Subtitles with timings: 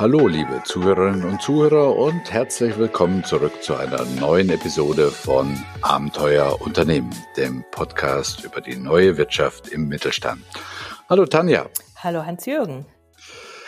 [0.00, 6.60] Hallo, liebe Zuhörerinnen und Zuhörer und herzlich willkommen zurück zu einer neuen Episode von Abenteuer
[6.60, 10.44] Unternehmen, dem Podcast über die neue Wirtschaft im Mittelstand.
[11.08, 11.66] Hallo Tanja.
[11.96, 12.86] Hallo Hans-Jürgen.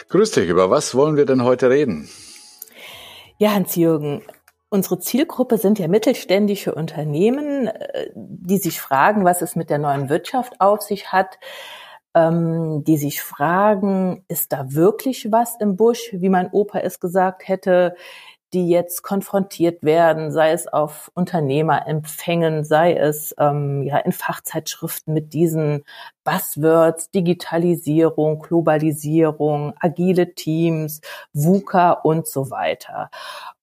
[0.08, 2.08] Grüß dich, über was wollen wir denn heute reden?
[3.38, 4.22] Ja, Hans-Jürgen,
[4.68, 10.08] unsere Zielgruppe sind ja mittelständische Unternehmen, äh, die sich fragen, was es mit der neuen
[10.08, 11.40] Wirtschaft auf sich hat
[12.14, 17.48] ähm, die sich fragen, ist da wirklich was im Busch, wie mein Opa es gesagt
[17.48, 17.94] hätte,
[18.52, 25.32] die jetzt konfrontiert werden, sei es auf Unternehmerempfängen, sei es ähm, ja in Fachzeitschriften mit
[25.32, 25.84] diesen
[26.24, 31.00] Buzzwords, Digitalisierung, Globalisierung, agile Teams,
[31.32, 33.10] VUCA und so weiter.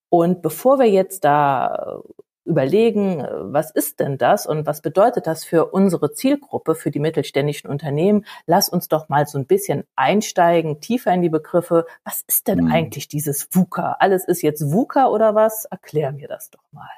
[0.09, 2.01] Und bevor wir jetzt da
[2.47, 6.99] überlegen, äh, was ist denn das und was bedeutet das für unsere Zielgruppe, für die
[6.99, 8.25] mittelständischen Unternehmen?
[8.45, 11.85] Lass uns doch mal so ein bisschen einsteigen, tiefer in die Begriffe.
[12.03, 12.71] Was ist denn mhm.
[12.71, 13.97] eigentlich dieses VUCA?
[13.99, 15.65] Alles ist jetzt VUCA oder was?
[15.65, 16.89] Erklär mir das doch mal.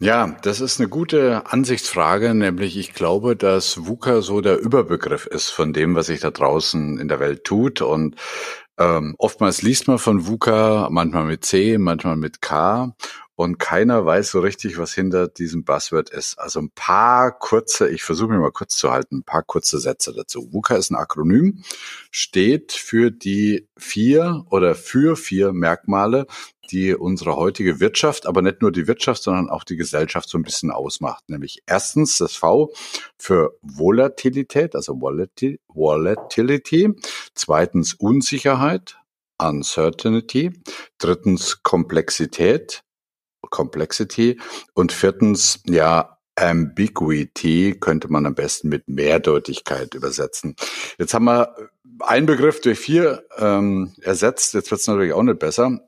[0.00, 5.50] Ja, das ist eine gute Ansichtsfrage, nämlich ich glaube, dass VUCA so der Überbegriff ist
[5.50, 8.16] von dem, was sich da draußen in der Welt tut und
[8.76, 12.92] ähm, oftmals liest man von VUCA, manchmal mit C, manchmal mit K
[13.36, 16.38] und keiner weiß so richtig, was hinter diesem Buzzword ist.
[16.38, 20.12] Also ein paar kurze, ich versuche mir mal kurz zu halten, ein paar kurze Sätze
[20.12, 20.52] dazu.
[20.52, 21.64] VUCA ist ein Akronym,
[22.10, 26.26] steht für die vier oder für vier Merkmale,
[26.70, 30.42] die unsere heutige Wirtschaft, aber nicht nur die Wirtschaft, sondern auch die Gesellschaft so ein
[30.42, 31.24] bisschen ausmacht.
[31.28, 32.72] Nämlich erstens das V
[33.18, 36.90] für Volatilität, also Volatility.
[37.34, 38.96] Zweitens Unsicherheit,
[39.38, 40.52] Uncertainty.
[40.98, 42.83] Drittens Komplexität,
[43.50, 44.40] Complexity.
[44.74, 50.56] Und viertens, ja, Ambiguity könnte man am besten mit Mehrdeutigkeit übersetzen.
[50.98, 51.54] Jetzt haben wir
[52.00, 54.54] einen Begriff durch vier ähm, ersetzt.
[54.54, 55.78] Jetzt wird es natürlich auch nicht besser.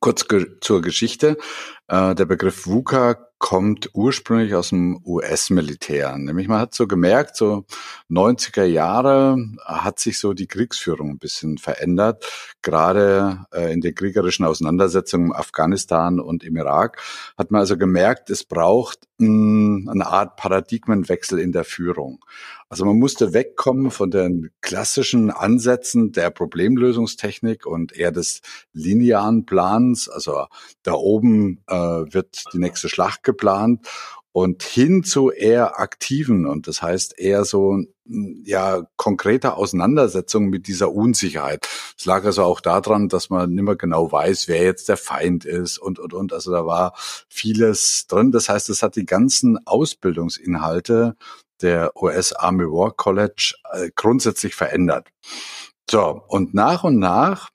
[0.00, 1.38] Kurz ge zur Geschichte.
[1.86, 6.16] Äh, der Begriff VUCA kommt ursprünglich aus dem US-Militär.
[6.18, 7.64] Nämlich man hat so gemerkt, so
[8.10, 12.26] 90er Jahre hat sich so die Kriegsführung ein bisschen verändert.
[12.62, 17.00] Gerade äh, in den kriegerischen Auseinandersetzungen im Afghanistan und im Irak
[17.36, 22.24] hat man also gemerkt, es braucht eine Art Paradigmenwechsel in der Führung.
[22.68, 30.08] Also man musste wegkommen von den klassischen Ansätzen der Problemlösungstechnik und eher des linearen Plans.
[30.08, 30.46] Also
[30.82, 33.86] da oben äh, wird die nächste Schlacht geplant
[34.32, 37.78] und hin zu eher aktiven und das heißt eher so
[38.44, 41.68] ja konkreter Auseinandersetzung mit dieser Unsicherheit.
[41.98, 45.44] Es lag also auch daran, dass man nicht mehr genau weiß, wer jetzt der Feind
[45.44, 46.32] ist und und und.
[46.32, 46.94] Also da war
[47.28, 48.32] vieles drin.
[48.32, 51.16] Das heißt, es hat die ganzen Ausbildungsinhalte
[51.60, 55.08] der US Army War College äh, grundsätzlich verändert.
[55.90, 57.50] So, und nach und nach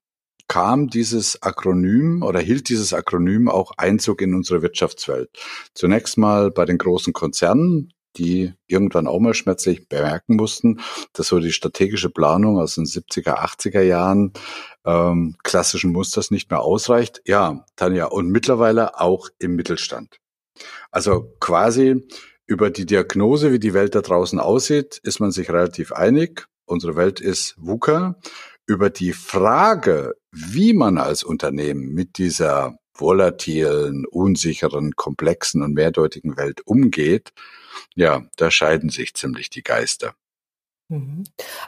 [0.47, 5.29] kam dieses Akronym oder hielt dieses Akronym auch Einzug in unsere Wirtschaftswelt.
[5.73, 10.79] Zunächst mal bei den großen Konzernen, die irgendwann auch mal schmerzlich bemerken mussten,
[11.13, 14.33] dass so die strategische Planung aus den 70er, 80er Jahren
[14.85, 17.21] ähm, klassischen Musters nicht mehr ausreicht.
[17.25, 20.19] Ja, Tanja, und mittlerweile auch im Mittelstand.
[20.91, 22.07] Also quasi
[22.45, 26.47] über die Diagnose, wie die Welt da draußen aussieht, ist man sich relativ einig.
[26.65, 28.19] Unsere Welt ist VUCA.
[28.65, 36.61] Über die Frage, wie man als Unternehmen mit dieser volatilen, unsicheren, komplexen und mehrdeutigen Welt
[36.65, 37.33] umgeht,
[37.95, 40.15] ja, da scheiden sich ziemlich die Geister.
[40.93, 41.23] Mhm.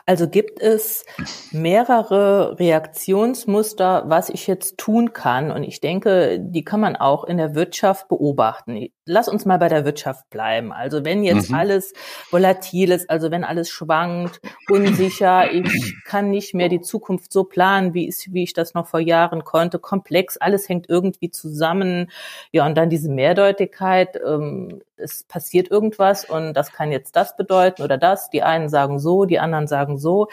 [0.05, 1.03] Also gibt es
[1.51, 5.51] mehrere Reaktionsmuster, was ich jetzt tun kann.
[5.51, 8.87] Und ich denke, die kann man auch in der Wirtschaft beobachten.
[9.05, 10.71] Lass uns mal bei der Wirtschaft bleiben.
[10.71, 11.55] Also wenn jetzt mhm.
[11.55, 11.93] alles
[12.29, 17.95] volatil ist, also wenn alles schwankt, unsicher, ich kann nicht mehr die Zukunft so planen,
[17.95, 22.11] wie, ich, wie ich das noch vor Jahren konnte, komplex, alles hängt irgendwie zusammen.
[22.51, 27.83] Ja, und dann diese Mehrdeutigkeit, ähm, es passiert irgendwas und das kann jetzt das bedeuten
[27.83, 28.29] oder das.
[28.29, 30.27] Die einen sagen so, die anderen sagen so.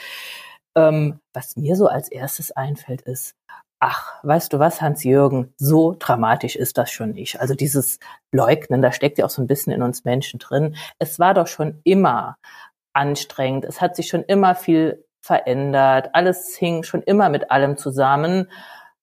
[0.75, 3.35] Ähm, was mir so als erstes einfällt, ist,
[3.81, 7.41] ach, weißt du was, Hans-Jürgen, so dramatisch ist das schon nicht.
[7.41, 7.99] Also dieses
[8.31, 10.77] Leugnen, da steckt ja auch so ein bisschen in uns Menschen drin.
[10.99, 12.37] Es war doch schon immer
[12.93, 13.65] anstrengend.
[13.65, 16.11] Es hat sich schon immer viel verändert.
[16.15, 18.49] Alles hing schon immer mit allem zusammen.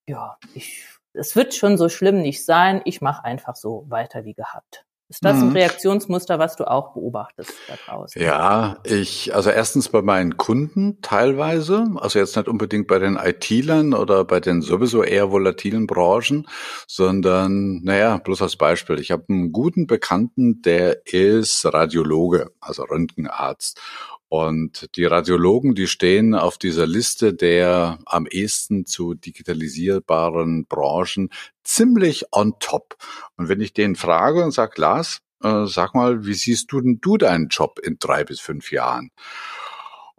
[0.07, 2.81] Ja, ich, es wird schon so schlimm nicht sein.
[2.85, 4.85] Ich mache einfach so weiter wie gehabt.
[5.11, 5.55] Ist das ein mhm.
[5.55, 8.21] Reaktionsmuster, was du auch beobachtest da draußen?
[8.21, 13.95] Ja, ich, also erstens bei meinen Kunden teilweise, also jetzt nicht unbedingt bei den IT-Lern
[13.95, 16.47] oder bei den sowieso eher volatilen Branchen,
[16.85, 18.99] sondern, naja, bloß als Beispiel.
[18.99, 23.81] Ich habe einen guten Bekannten, der ist Radiologe, also Röntgenarzt.
[24.29, 31.29] Und die Radiologen, die stehen auf dieser Liste der am ehesten zu digitalisierbaren Branchen
[31.63, 32.95] ziemlich on top.
[33.37, 36.99] Und wenn ich den frage und sage, Lars, äh, sag mal, wie siehst du denn
[37.01, 39.09] du deinen Job in drei bis fünf Jahren?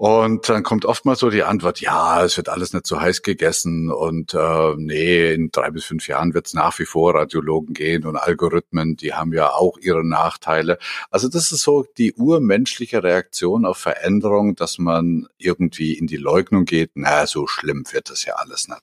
[0.01, 3.93] Und dann kommt oftmals so die Antwort, ja, es wird alles nicht so heiß gegessen
[3.93, 8.07] und äh, nee, in drei bis fünf Jahren wird es nach wie vor Radiologen gehen
[8.07, 10.79] und Algorithmen, die haben ja auch ihre Nachteile.
[11.11, 16.65] Also das ist so die urmenschliche Reaktion auf Veränderung, dass man irgendwie in die Leugnung
[16.65, 18.83] geht, na, so schlimm wird das ja alles nicht.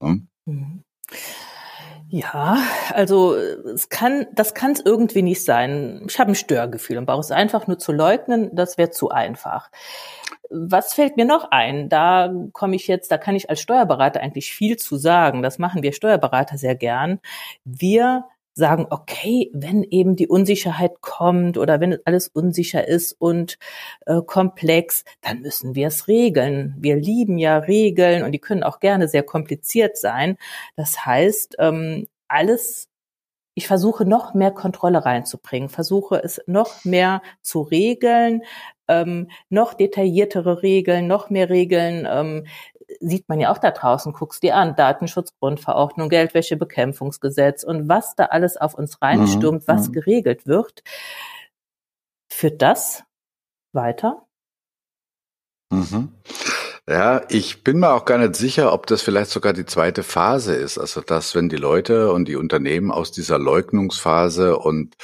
[0.00, 0.28] Hm?
[2.08, 2.56] Ja,
[2.88, 6.06] also es kann, das kann es irgendwie nicht sein.
[6.08, 9.68] Ich habe ein Störgefühl und brauche es einfach nur zu leugnen, das wäre zu einfach.
[10.56, 11.88] Was fällt mir noch ein?
[11.88, 15.42] Da komme ich jetzt, da kann ich als Steuerberater eigentlich viel zu sagen.
[15.42, 17.20] Das machen wir Steuerberater sehr gern.
[17.64, 18.24] Wir
[18.54, 23.58] sagen, okay, wenn eben die Unsicherheit kommt oder wenn alles unsicher ist und
[24.06, 26.76] äh, komplex, dann müssen wir es regeln.
[26.78, 30.36] Wir lieben ja Regeln und die können auch gerne sehr kompliziert sein.
[30.76, 32.88] Das heißt, ähm, alles
[33.54, 38.42] ich versuche noch mehr Kontrolle reinzubringen, versuche es noch mehr zu regeln,
[38.88, 42.06] ähm, noch detailliertere Regeln, noch mehr Regeln.
[42.10, 42.46] Ähm,
[43.00, 48.56] sieht man ja auch da draußen, guckst dir an, Datenschutzgrundverordnung, Geldwäschebekämpfungsgesetz und was da alles
[48.56, 49.72] auf uns reinstürmt, mhm.
[49.72, 49.92] was mhm.
[49.92, 50.82] geregelt wird.
[52.30, 53.04] Führt das
[53.72, 54.26] weiter?
[55.70, 56.12] Mhm.
[56.86, 60.54] Ja, ich bin mir auch gar nicht sicher, ob das vielleicht sogar die zweite Phase
[60.54, 60.76] ist.
[60.76, 64.94] Also, dass wenn die Leute und die Unternehmen aus dieser Leugnungsphase und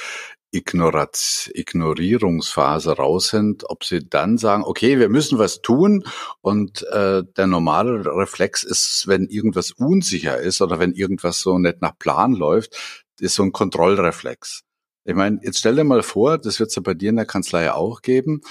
[0.51, 6.03] Ignorierungsphase raus sind, ob sie dann sagen, okay, wir müssen was tun
[6.41, 11.81] und äh, der normale Reflex ist, wenn irgendwas unsicher ist oder wenn irgendwas so nicht
[11.81, 12.77] nach Plan läuft,
[13.19, 14.63] ist so ein Kontrollreflex.
[15.03, 17.25] Ich meine, jetzt stell dir mal vor, das wird es ja bei dir in der
[17.25, 18.41] Kanzlei auch geben,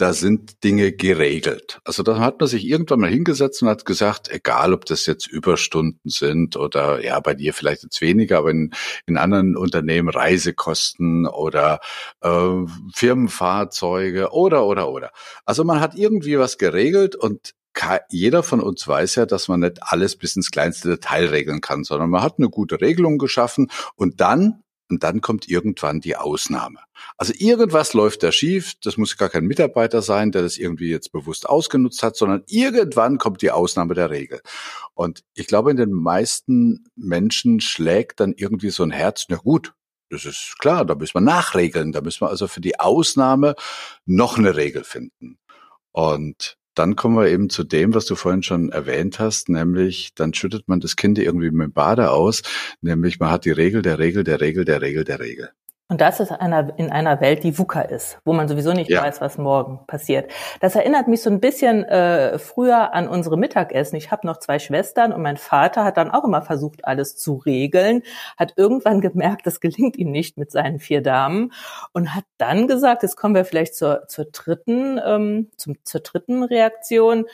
[0.00, 1.80] da sind Dinge geregelt.
[1.84, 5.26] Also da hat man sich irgendwann mal hingesetzt und hat gesagt, egal ob das jetzt
[5.26, 8.72] Überstunden sind oder ja, bei dir vielleicht jetzt weniger, aber in,
[9.06, 11.80] in anderen Unternehmen Reisekosten oder
[12.22, 12.50] äh,
[12.94, 15.10] Firmenfahrzeuge oder oder oder.
[15.44, 17.54] Also man hat irgendwie was geregelt und
[18.10, 21.84] jeder von uns weiß ja, dass man nicht alles bis ins kleinste Detail regeln kann,
[21.84, 26.80] sondern man hat eine gute Regelung geschaffen und dann und dann kommt irgendwann die Ausnahme.
[27.16, 28.74] Also irgendwas läuft da schief.
[28.82, 33.18] Das muss gar kein Mitarbeiter sein, der das irgendwie jetzt bewusst ausgenutzt hat, sondern irgendwann
[33.18, 34.40] kommt die Ausnahme der Regel.
[34.94, 39.72] Und ich glaube, in den meisten Menschen schlägt dann irgendwie so ein Herz, na gut,
[40.10, 41.92] das ist klar, da müssen wir nachregeln.
[41.92, 43.54] Da müssen wir also für die Ausnahme
[44.06, 45.38] noch eine Regel finden.
[45.92, 50.34] Und dann kommen wir eben zu dem, was du vorhin schon erwähnt hast, nämlich dann
[50.34, 52.42] schüttet man das Kind irgendwie mit dem Bade aus,
[52.80, 55.50] nämlich man hat die Regel der Regel der Regel der Regel der Regel.
[55.90, 59.02] Und das ist einer, in einer Welt, die VUCA ist, wo man sowieso nicht ja.
[59.02, 60.30] weiß, was morgen passiert.
[60.60, 63.96] Das erinnert mich so ein bisschen äh, früher an unsere Mittagessen.
[63.96, 67.38] Ich habe noch zwei Schwestern und mein Vater hat dann auch immer versucht, alles zu
[67.38, 68.04] regeln,
[68.38, 71.52] hat irgendwann gemerkt, das gelingt ihm nicht mit seinen vier Damen
[71.92, 76.44] und hat dann gesagt, jetzt kommen wir vielleicht zur, zur dritten, ähm, zum, zur dritten
[76.44, 77.26] Reaktion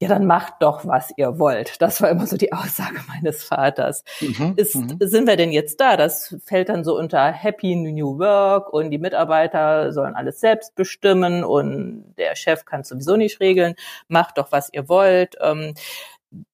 [0.00, 1.82] ja, dann macht doch, was ihr wollt.
[1.82, 4.04] Das war immer so die Aussage meines Vaters.
[4.20, 4.96] Mhm, Ist, mhm.
[5.00, 5.96] sind wir denn jetzt da?
[5.96, 11.42] Das fällt dann so unter Happy New Work und die Mitarbeiter sollen alles selbst bestimmen
[11.42, 13.74] und der Chef kann sowieso nicht regeln.
[14.06, 15.36] Macht doch, was ihr wollt.
[15.40, 15.74] Ähm,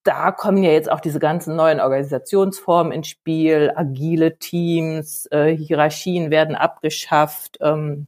[0.03, 6.31] da kommen ja jetzt auch diese ganzen neuen Organisationsformen ins Spiel, agile Teams, äh, Hierarchien
[6.31, 7.59] werden abgeschafft.
[7.61, 8.07] Ähm,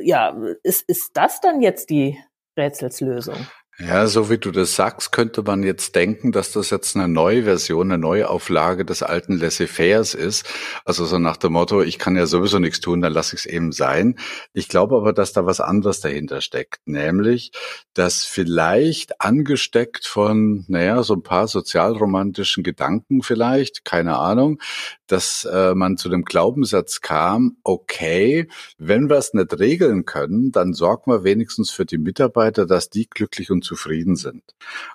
[0.00, 2.18] ja, ist, ist das dann jetzt die
[2.56, 3.46] Rätselslösung?
[3.80, 7.44] Ja, so wie du das sagst, könnte man jetzt denken, dass das jetzt eine neue
[7.44, 10.46] Version, eine Neuauflage des alten Laissez-faire ist.
[10.84, 13.46] Also so nach dem Motto, ich kann ja sowieso nichts tun, dann lasse ich es
[13.46, 14.18] eben sein.
[14.52, 17.52] Ich glaube aber, dass da was anderes dahinter steckt, nämlich,
[17.94, 24.58] dass vielleicht angesteckt von, naja, so ein paar sozialromantischen Gedanken vielleicht, keine Ahnung,
[25.06, 30.74] dass äh, man zu dem Glaubenssatz kam, okay, wenn wir es nicht regeln können, dann
[30.74, 34.42] sorgen wir wenigstens für die Mitarbeiter, dass die glücklich und zufrieden sind.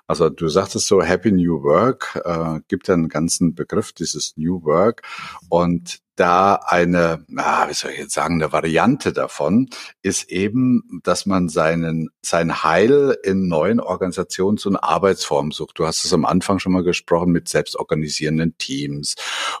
[0.06, 5.02] Also du sagtest so Happy New Work, äh, gibt einen ganzen Begriff, dieses New Work.
[5.48, 9.68] Und da eine, ah, wie soll ich jetzt sagen, eine Variante davon
[10.02, 15.78] ist eben, dass man seinen, sein Heil in neuen Organisations- und Arbeitsformen sucht.
[15.78, 19.16] Du hast es am Anfang schon mal gesprochen mit selbstorganisierenden Teams,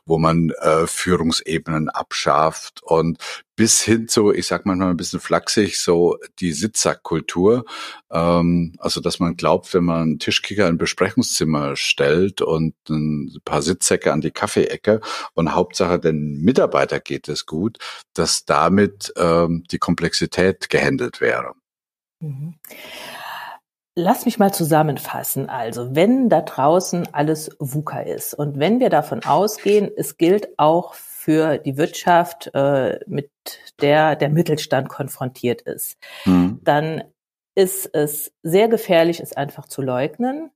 [0.06, 3.18] wo man äh, Führungsebenen abschafft und
[3.56, 7.64] bis hin zu, ich sag manchmal ein bisschen flachsig, so die Sitzsackkultur.
[8.10, 13.36] Ähm, also, dass man glaubt, wenn man einen Tischkicker in ein Besprechungszimmer stellt und ein
[13.44, 15.00] paar Sitzsäcke an die Kaffeeecke
[15.34, 17.78] und Hauptsache den Mitarbeiter geht es gut,
[18.14, 21.54] dass damit ähm, die Komplexität gehandelt wäre.
[22.20, 22.54] Mhm.
[23.96, 25.48] Lass mich mal zusammenfassen.
[25.48, 30.94] Also, wenn da draußen alles VUCA ist und wenn wir davon ausgehen, es gilt auch
[30.94, 33.30] für die Wirtschaft, äh, mit
[33.80, 36.60] der der Mittelstand konfrontiert ist, mhm.
[36.64, 37.04] dann
[37.54, 40.50] ist es sehr gefährlich, es einfach zu leugnen.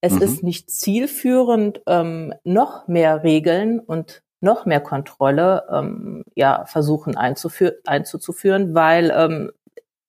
[0.00, 0.22] Es mhm.
[0.22, 8.74] ist nicht zielführend, ähm, noch mehr Regeln und noch mehr Kontrolle ähm, ja, versuchen einzuzuführen,
[8.74, 9.50] weil ähm,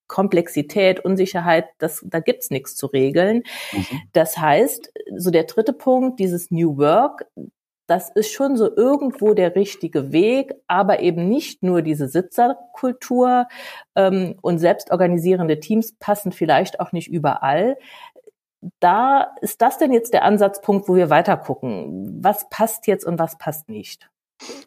[0.08, 3.44] Komplexität, Unsicherheit, das, da gibt's nichts zu regeln.
[3.72, 4.02] Mhm.
[4.14, 7.26] Das heißt, so der dritte Punkt, dieses New Work,
[7.88, 13.48] das ist schon so irgendwo der richtige Weg, aber eben nicht nur diese Sitzerkultur
[13.96, 17.78] ähm, und selbstorganisierende Teams passen vielleicht auch nicht überall.
[18.80, 22.20] Da ist das denn jetzt der Ansatzpunkt, wo wir weiter gucken.
[22.22, 24.10] Was passt jetzt und was passt nicht?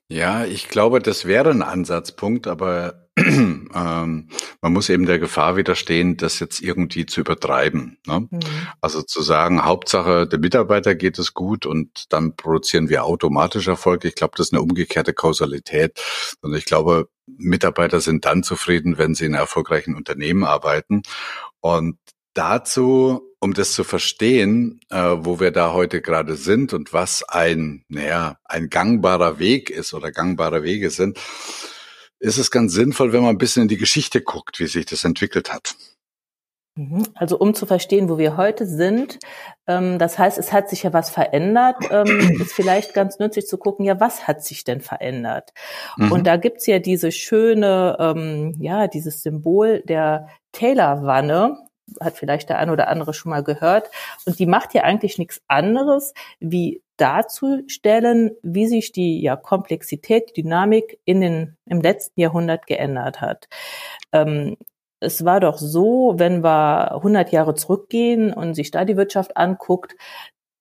[0.08, 4.28] Ja, ich glaube, das wäre ein Ansatzpunkt, aber ähm,
[4.60, 7.98] man muss eben der Gefahr widerstehen, das jetzt irgendwie zu übertreiben.
[8.06, 8.28] Ne?
[8.30, 8.40] Mhm.
[8.80, 14.04] Also zu sagen, Hauptsache der Mitarbeiter geht es gut und dann produzieren wir automatisch Erfolg.
[14.04, 16.00] Ich glaube, das ist eine umgekehrte Kausalität.
[16.40, 21.02] Und ich glaube, Mitarbeiter sind dann zufrieden, wenn sie in erfolgreichen Unternehmen arbeiten.
[21.60, 21.98] Und
[22.34, 27.84] dazu, um das zu verstehen, äh, wo wir da heute gerade sind und was ein,
[27.88, 31.18] naja, ein gangbarer Weg ist oder gangbare Wege sind,
[32.18, 35.04] ist es ganz sinnvoll, wenn man ein bisschen in die Geschichte guckt, wie sich das
[35.04, 35.74] entwickelt hat.
[36.76, 37.06] Mhm.
[37.14, 39.18] Also um zu verstehen, wo wir heute sind,
[39.66, 42.06] ähm, das heißt, es hat sich ja was verändert, ähm,
[42.40, 45.50] ist vielleicht ganz nützlich zu gucken, ja, was hat sich denn verändert?
[45.96, 46.12] Mhm.
[46.12, 51.56] Und da gibt's ja diese schöne, ähm, ja, dieses Symbol der Taylor-Wanne,
[52.00, 53.90] hat vielleicht der eine oder andere schon mal gehört.
[54.26, 60.42] Und die macht ja eigentlich nichts anderes, wie darzustellen, wie sich die ja, Komplexität, die
[60.42, 63.48] Dynamik in den, im letzten Jahrhundert geändert hat.
[64.12, 64.56] Ähm,
[65.00, 69.96] es war doch so, wenn wir 100 Jahre zurückgehen und sich da die Wirtschaft anguckt,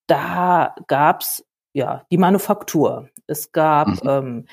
[0.07, 3.09] da gab's ja die Manufaktur.
[3.27, 4.09] Es gab mhm.
[4.09, 4.45] ähm,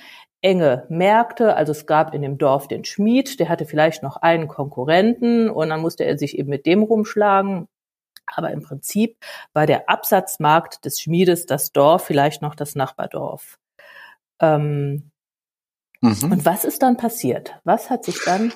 [0.42, 1.56] enge Märkte.
[1.56, 5.68] Also es gab in dem Dorf den Schmied, der hatte vielleicht noch einen Konkurrenten und
[5.68, 7.68] dann musste er sich eben mit dem rumschlagen.
[8.26, 9.16] Aber im Prinzip
[9.52, 13.58] war der Absatzmarkt des Schmiedes das Dorf, vielleicht noch das Nachbardorf.
[14.40, 15.10] Ähm,
[16.00, 16.32] mhm.
[16.32, 17.58] Und was ist dann passiert?
[17.64, 18.52] Was hat sich dann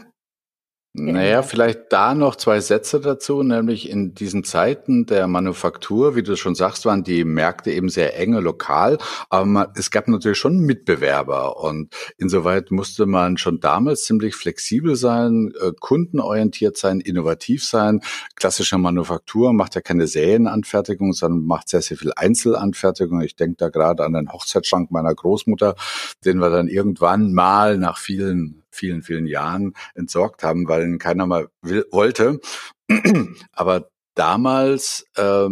[0.92, 6.35] naja, vielleicht da noch zwei Sätze dazu, nämlich in diesen Zeiten der Manufaktur, wie du
[6.37, 10.59] schon sagst, waren die Märkte eben sehr enge lokal, aber man, es gab natürlich schon
[10.59, 18.00] Mitbewerber und insoweit musste man schon damals ziemlich flexibel sein, äh, kundenorientiert sein, innovativ sein.
[18.35, 23.20] Klassische Manufaktur macht ja keine Serienanfertigung, sondern macht sehr, sehr viel Einzelanfertigung.
[23.20, 25.76] Ich denke da gerade an den Hochzeitsschrank meiner Großmutter,
[26.25, 31.49] den wir dann irgendwann mal nach vielen vielen, vielen Jahren entsorgt haben, weil keiner mal
[31.62, 32.41] will, wollte.
[33.53, 35.49] Aber damals äh,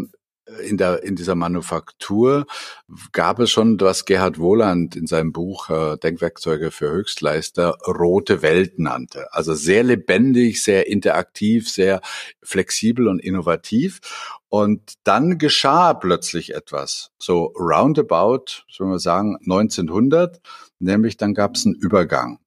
[0.64, 2.46] in der in dieser Manufaktur
[3.12, 8.78] gab es schon, was Gerhard Wohland in seinem Buch äh, Denkwerkzeuge für Höchstleister rote Welt
[8.78, 9.32] nannte.
[9.32, 12.00] Also sehr lebendig, sehr interaktiv, sehr
[12.42, 14.00] flexibel und innovativ.
[14.48, 20.40] Und dann geschah plötzlich etwas, so roundabout, sollen wir sagen 1900,
[20.78, 22.38] nämlich dann gab es einen Übergang.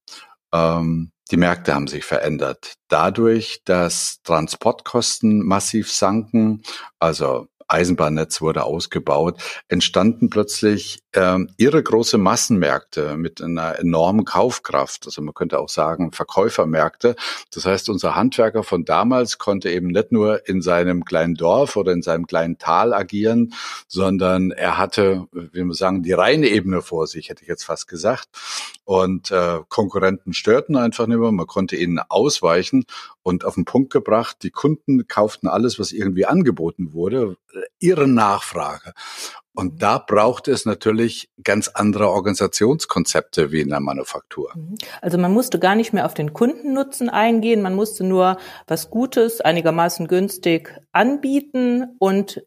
[0.52, 2.74] Ähm, die Märkte haben sich verändert.
[2.88, 6.62] Dadurch, dass Transportkosten massiv sanken,
[6.98, 15.04] also Eisenbahnnetz wurde ausgebaut, entstanden plötzlich ihre große Massenmärkte mit einer enormen Kaufkraft.
[15.04, 17.16] Also man könnte auch sagen Verkäufermärkte.
[17.52, 21.92] Das heißt, unser Handwerker von damals konnte eben nicht nur in seinem kleinen Dorf oder
[21.92, 23.52] in seinem kleinen Tal agieren,
[23.88, 27.88] sondern er hatte, wie man sagen, die reine Ebene vor sich, hätte ich jetzt fast
[27.88, 28.28] gesagt.
[28.84, 31.30] Und äh, Konkurrenten störten einfach nicht mehr.
[31.30, 32.84] Man konnte ihnen ausweichen
[33.22, 37.36] und auf den Punkt gebracht, die Kunden kauften alles, was irgendwie angeboten wurde,
[37.78, 38.94] ihre Nachfrage.
[39.54, 44.50] Und da braucht es natürlich ganz andere Organisationskonzepte wie in der Manufaktur.
[44.54, 44.76] Mhm.
[45.02, 49.40] Also man musste gar nicht mehr auf den Kundennutzen eingehen, man musste nur was Gutes,
[49.40, 52.42] einigermaßen günstig anbieten und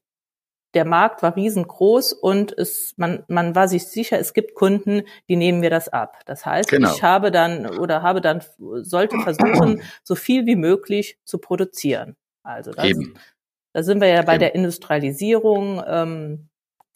[0.74, 5.38] der Markt war riesengroß und es, man, man war sich sicher, es gibt Kunden, die
[5.38, 6.19] nehmen mir das ab.
[6.25, 6.93] Das heißt, genau.
[6.93, 8.43] ich habe dann oder habe dann,
[8.81, 12.17] sollte versuchen, so viel wie möglich zu produzieren.
[12.43, 13.17] Also das, Eben.
[13.71, 14.39] da sind wir ja bei Eben.
[14.41, 16.50] der Industrialisierung, ähm,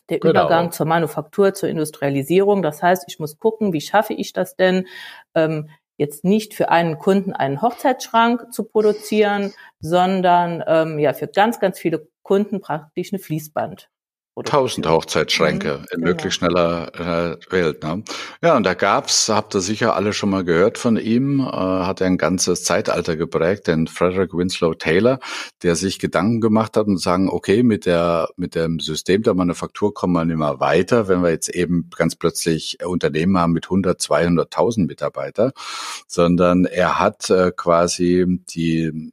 [0.10, 0.32] der genau.
[0.32, 2.62] Übergang zur Manufaktur, zur Industrialisierung.
[2.62, 4.88] Das heißt, ich muss gucken, wie schaffe ich das denn,
[5.36, 11.60] ähm, jetzt nicht für einen Kunden einen Hochzeitsschrank zu produzieren, sondern ähm, ja für ganz,
[11.60, 13.99] ganz viele Kunden praktisch eine Fließbandproduktion.
[14.46, 16.08] Tausend Hochzeitsschränke mhm, in genau.
[16.08, 17.84] möglichst schneller äh, Welt.
[17.84, 18.04] Ne?
[18.42, 22.02] Ja, und da gab's, habt ihr sicher alle schon mal gehört von ihm, äh, hat
[22.02, 25.20] er ein ganzes Zeitalter geprägt, den Frederick Winslow Taylor,
[25.64, 29.94] der sich Gedanken gemacht hat und sagen, okay, mit der mit dem System der Manufaktur
[29.94, 34.00] kommen wir nicht mehr weiter, wenn wir jetzt eben ganz plötzlich Unternehmen haben mit 100,
[34.00, 35.54] 200.000 Mitarbeiter,
[36.08, 39.12] sondern er hat äh, quasi die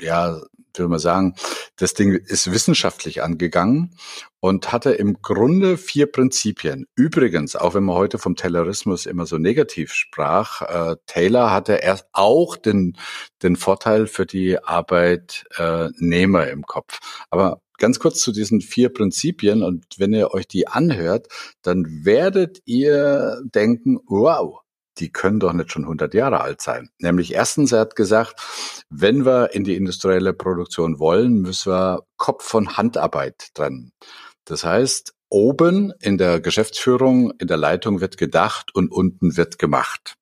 [0.00, 0.40] ja,
[0.78, 1.34] will man sagen,
[1.76, 3.96] das Ding ist wissenschaftlich angegangen
[4.40, 6.86] und hatte im Grunde vier Prinzipien.
[6.94, 12.06] Übrigens, auch wenn man heute vom Taylorismus immer so negativ sprach, äh, Taylor hatte erst
[12.12, 12.96] auch den,
[13.42, 16.98] den Vorteil für die Arbeitnehmer im Kopf.
[17.30, 21.28] Aber ganz kurz zu diesen vier Prinzipien und wenn ihr euch die anhört,
[21.62, 24.60] dann werdet ihr denken, wow,
[24.98, 26.90] die können doch nicht schon 100 Jahre alt sein.
[26.98, 28.40] Nämlich erstens, er hat gesagt,
[28.88, 33.92] wenn wir in die industrielle Produktion wollen, müssen wir Kopf von Handarbeit trennen.
[34.44, 40.14] Das heißt, oben in der Geschäftsführung, in der Leitung wird gedacht und unten wird gemacht.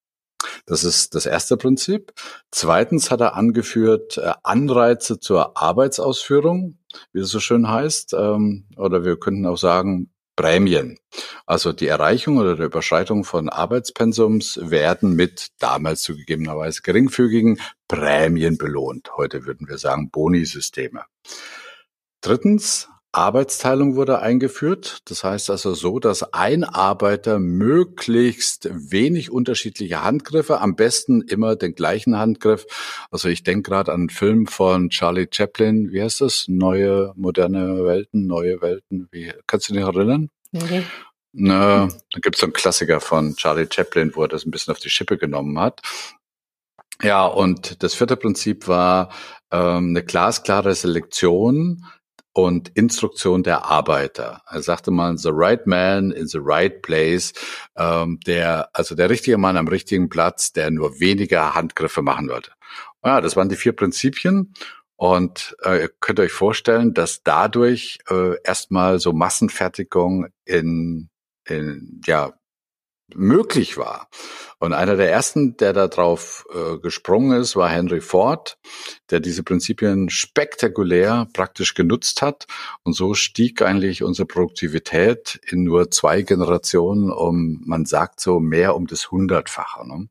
[0.66, 2.12] Das ist das erste Prinzip.
[2.50, 6.78] Zweitens hat er angeführt äh, Anreize zur Arbeitsausführung,
[7.12, 8.14] wie es so schön heißt.
[8.14, 10.98] Ähm, oder wir könnten auch sagen Prämien.
[11.46, 19.16] Also die Erreichung oder die Überschreitung von Arbeitspensums werden mit damals zugegebenerweise geringfügigen Prämien belohnt.
[19.16, 21.04] Heute würden wir sagen Bonisysteme.
[22.20, 24.98] Drittens, Arbeitsteilung wurde eingeführt.
[25.06, 31.74] Das heißt also so, dass ein Arbeiter möglichst wenig unterschiedliche Handgriffe, am besten immer den
[31.74, 32.66] gleichen Handgriff.
[33.10, 35.92] Also ich denke gerade an einen Film von Charlie Chaplin.
[35.92, 36.46] Wie heißt das?
[36.48, 39.08] Neue, moderne Welten, neue Welten.
[39.10, 40.30] Wie, kannst du dich erinnern?
[40.52, 40.82] Nee.
[41.32, 44.72] Na, da gibt es so einen Klassiker von Charlie Chaplin, wo er das ein bisschen
[44.72, 45.80] auf die Schippe genommen hat.
[47.02, 49.10] Ja, und das vierte Prinzip war
[49.50, 51.84] ähm, eine glasklare Selektion
[52.34, 54.42] und Instruktion der Arbeiter.
[54.50, 57.32] Er sagte mal, the right man in the right place,
[57.76, 62.50] ähm, der, also der richtige Mann am richtigen Platz, der nur weniger Handgriffe machen wollte.
[63.04, 64.52] Ja, das waren die vier Prinzipien.
[64.96, 71.08] Und äh, ihr könnt euch vorstellen, dass dadurch äh, erstmal so Massenfertigung in,
[71.46, 72.32] in ja,
[73.14, 74.08] möglich war.
[74.58, 78.58] Und einer der ersten, der da drauf äh, gesprungen ist, war Henry Ford,
[79.10, 82.46] der diese Prinzipien spektakulär praktisch genutzt hat.
[82.82, 88.74] Und so stieg eigentlich unsere Produktivität in nur zwei Generationen um, man sagt so, mehr
[88.76, 89.86] um das Hundertfache.
[89.86, 90.08] Ne?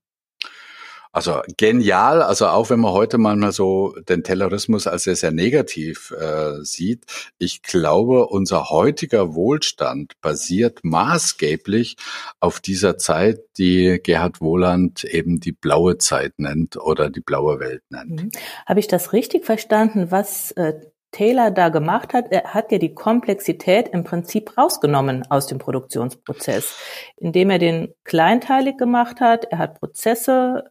[1.14, 6.12] Also genial, also auch wenn man heute manchmal so den Tellerismus als sehr, sehr negativ
[6.20, 7.06] äh, sieht,
[7.38, 11.98] ich glaube, unser heutiger Wohlstand basiert maßgeblich
[12.40, 17.84] auf dieser Zeit, die Gerhard Wohland eben die blaue Zeit nennt oder die blaue Welt
[17.90, 18.24] nennt.
[18.24, 18.32] Mhm.
[18.66, 20.74] Habe ich das richtig verstanden, was äh,
[21.14, 26.76] Taylor da gemacht hat, er hat ja die Komplexität im Prinzip rausgenommen aus dem Produktionsprozess,
[27.18, 29.46] indem er den kleinteilig gemacht hat.
[29.46, 30.66] Er hat Prozesse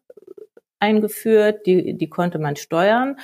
[0.83, 3.17] eingeführt, die, die konnte man steuern.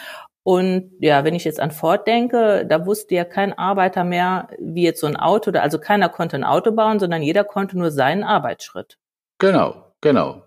[0.42, 4.85] Und ja, wenn ich jetzt an Ford denke, da wusste ja kein Arbeiter mehr, wie
[4.85, 8.23] jetzt so ein Auto, also keiner konnte ein Auto bauen, sondern jeder konnte nur seinen
[8.23, 8.97] Arbeitsschritt.
[9.38, 10.44] Genau, genau.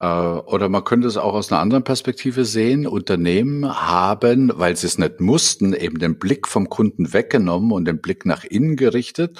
[0.00, 2.86] Äh, oder man könnte es auch aus einer anderen Perspektive sehen.
[2.86, 8.00] Unternehmen haben, weil sie es nicht mussten, eben den Blick vom Kunden weggenommen und den
[8.00, 9.38] Blick nach innen gerichtet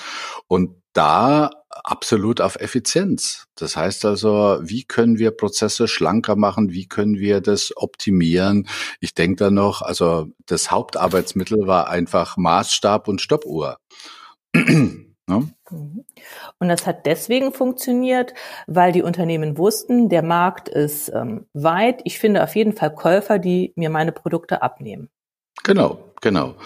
[0.49, 1.51] und da
[1.83, 3.47] absolut auf Effizienz.
[3.57, 6.71] Das heißt also, wie können wir Prozesse schlanker machen?
[6.71, 8.69] Wie können wir das optimieren?
[9.01, 13.79] Ich denke da noch, also das Hauptarbeitsmittel war einfach Maßstab und Stoppuhr.
[15.27, 15.49] Ne?
[16.59, 18.35] Und das hat deswegen funktioniert,
[18.67, 22.03] weil die Unternehmen wussten, der Markt ist ähm, weit.
[22.05, 25.09] Ich finde auf jeden Fall Käufer, die mir meine Produkte abnehmen.
[25.63, 26.57] Genau, genau.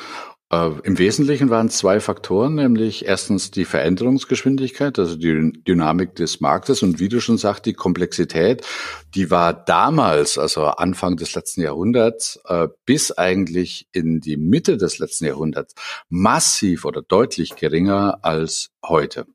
[0.50, 6.82] Äh, Im Wesentlichen waren zwei Faktoren, nämlich erstens die Veränderungsgeschwindigkeit, also die Dynamik des Marktes
[6.82, 8.66] und wie du schon sagst, die Komplexität,
[9.14, 14.98] die war damals, also Anfang des letzten Jahrhunderts, äh, bis eigentlich in die Mitte des
[14.98, 15.74] letzten Jahrhunderts
[16.08, 19.26] massiv oder deutlich geringer als heute.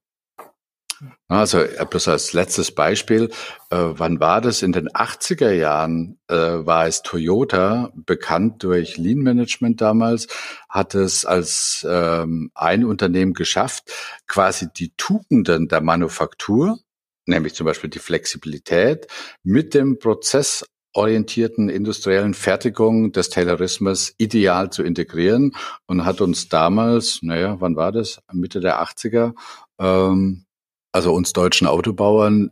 [1.28, 3.30] Also äh, bloß als letztes Beispiel,
[3.70, 4.62] äh, wann war das?
[4.62, 10.28] In den 80er Jahren äh, war es Toyota, bekannt durch Lean Management damals,
[10.70, 13.92] hat es als ähm, ein Unternehmen geschafft,
[14.28, 16.80] quasi die Tugenden der Manufaktur,
[17.26, 19.08] nämlich zum Beispiel die Flexibilität,
[19.44, 25.54] mit dem Prozess orientierten industriellen Fertigung des Taylorismus ideal zu integrieren
[25.88, 28.22] und hat uns damals, naja, wann war das?
[28.32, 29.34] Mitte der 80er,
[29.80, 30.46] ähm,
[30.94, 32.52] also uns deutschen Autobauern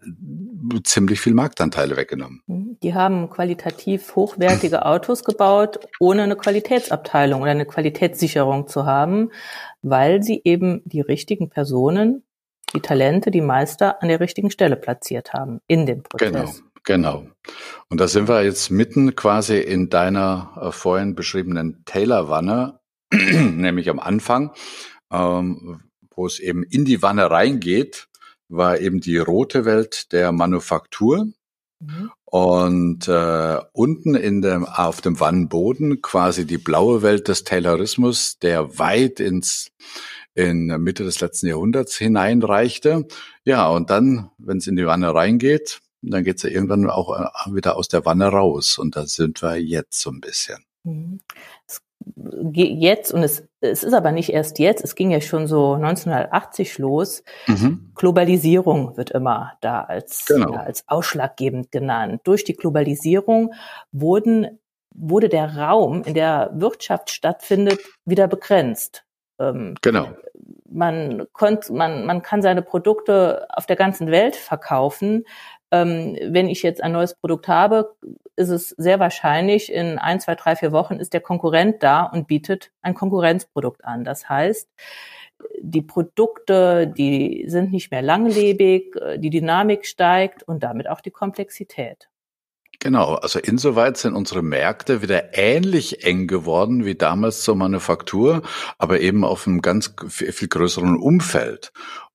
[0.83, 2.41] ziemlich viel Marktanteile weggenommen.
[2.47, 9.31] Die haben qualitativ hochwertige Autos gebaut, ohne eine Qualitätsabteilung oder eine Qualitätssicherung zu haben.
[9.83, 12.23] weil sie eben die richtigen Personen,
[12.75, 16.31] die Talente, die Meister an der richtigen Stelle platziert haben in dem Prozess.
[16.31, 16.51] Genau.
[16.83, 17.27] Genau.
[17.89, 22.79] Und da sind wir jetzt mitten quasi in deiner äh, vorhin beschriebenen Taylor-Wanne,
[23.11, 24.51] nämlich am Anfang,
[25.11, 25.81] ähm,
[26.15, 28.07] wo es eben in die Wanne reingeht,
[28.51, 31.27] war eben die rote Welt der Manufaktur.
[31.79, 32.11] Mhm.
[32.25, 38.77] Und äh, unten in dem, auf dem Wannenboden quasi die blaue Welt des Taylorismus, der
[38.79, 39.71] weit ins
[40.33, 43.05] in Mitte des letzten Jahrhunderts hineinreichte.
[43.43, 47.53] Ja, und dann, wenn es in die Wanne reingeht, dann geht's ja irgendwann auch äh,
[47.53, 48.77] wieder aus der Wanne raus.
[48.77, 50.63] Und da sind wir jetzt so ein bisschen.
[52.53, 56.77] Jetzt, und es, es ist aber nicht erst jetzt, es ging ja schon so 1980
[56.77, 57.23] los.
[57.47, 57.91] Mhm.
[57.95, 60.53] Globalisierung wird immer da als, genau.
[60.53, 62.21] ja, als ausschlaggebend genannt.
[62.23, 63.53] Durch die Globalisierung
[63.91, 64.59] wurden,
[64.93, 69.03] wurde der Raum, in der Wirtschaft stattfindet, wieder begrenzt.
[69.39, 70.09] Ähm, genau.
[70.69, 75.25] Man, konnt, man, man kann seine Produkte auf der ganzen Welt verkaufen
[75.71, 77.95] ähm, wenn ich jetzt ein neues Produkt habe,
[78.35, 82.27] ist es sehr wahrscheinlich, in ein, zwei, drei, vier Wochen ist der Konkurrent da und
[82.27, 84.03] bietet ein Konkurrenzprodukt an.
[84.03, 84.69] Das heißt,
[85.61, 92.09] die Produkte, die sind nicht mehr langlebig, die Dynamik steigt und damit auch die Komplexität.
[92.79, 98.41] Genau, also insoweit sind unsere Märkte wieder ähnlich eng geworden wie damals zur Manufaktur,
[98.79, 101.71] aber eben auf einem ganz viel größeren Umfeld.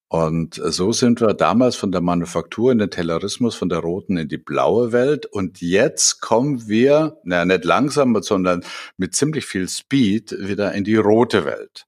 [0.09, 4.29] Und so sind wir damals von der Manufaktur in den Taylorismus, von der roten in
[4.29, 5.27] die blaue Welt.
[5.27, 8.64] Und jetzt kommen wir, naja, nicht langsam, sondern
[8.97, 11.87] mit ziemlich viel Speed wieder in die rote Welt.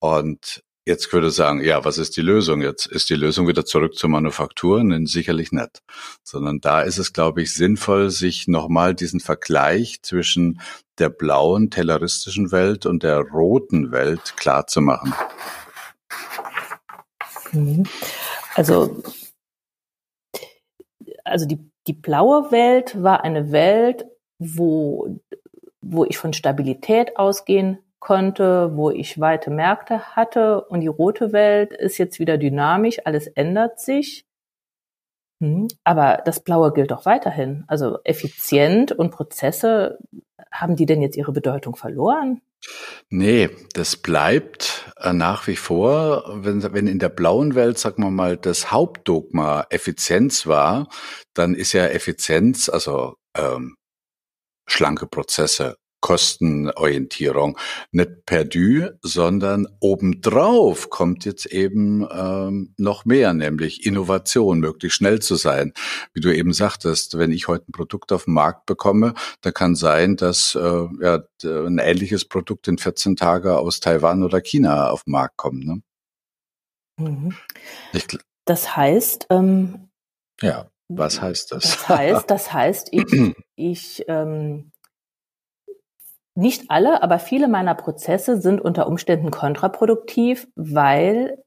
[0.00, 2.86] Und jetzt würde ich sagen, ja, was ist die Lösung jetzt?
[2.86, 4.82] Ist die Lösung wieder zurück zur Manufaktur?
[4.82, 5.82] Nein, sicherlich nicht.
[6.24, 10.60] Sondern da ist es, glaube ich, sinnvoll, sich nochmal diesen Vergleich zwischen
[10.98, 15.14] der blauen, tayloristischen Welt und der roten Welt klar zu machen.
[17.54, 17.84] Mhm.
[18.54, 19.02] Also,
[21.24, 24.06] also die, die blaue Welt war eine Welt,
[24.38, 25.20] wo,
[25.80, 30.62] wo ich von Stabilität ausgehen konnte, wo ich weite Märkte hatte.
[30.66, 34.26] Und die rote Welt ist jetzt wieder dynamisch, alles ändert sich.
[35.40, 35.68] Mhm.
[35.84, 37.64] Aber das Blaue gilt doch weiterhin.
[37.66, 39.98] Also effizient und Prozesse,
[40.52, 42.40] haben die denn jetzt ihre Bedeutung verloren?
[43.10, 48.36] Nee, das bleibt nach wie vor, wenn, wenn in der blauen Welt, sagen wir mal,
[48.36, 50.88] das Hauptdogma Effizienz war,
[51.34, 53.76] dann ist ja Effizienz, also ähm,
[54.68, 57.56] schlanke Prozesse, Kostenorientierung
[57.90, 65.36] nicht perdu, sondern obendrauf kommt jetzt eben ähm, noch mehr, nämlich Innovation, möglichst schnell zu
[65.36, 65.72] sein.
[66.12, 69.76] Wie du eben sagtest, wenn ich heute ein Produkt auf den Markt bekomme, da kann
[69.76, 75.04] sein, dass äh, ja, ein ähnliches Produkt in 14 Tagen aus Taiwan oder China auf
[75.04, 75.64] den Markt kommt.
[75.64, 75.80] Ne?
[77.00, 77.34] Mhm.
[77.94, 78.06] Ich,
[78.44, 79.88] das heißt, ähm,
[80.42, 81.62] ja, was heißt das?
[81.62, 84.70] Das heißt, das heißt, ich, ich ähm,
[86.34, 91.38] nicht alle, aber viele meiner Prozesse sind unter Umständen kontraproduktiv, weil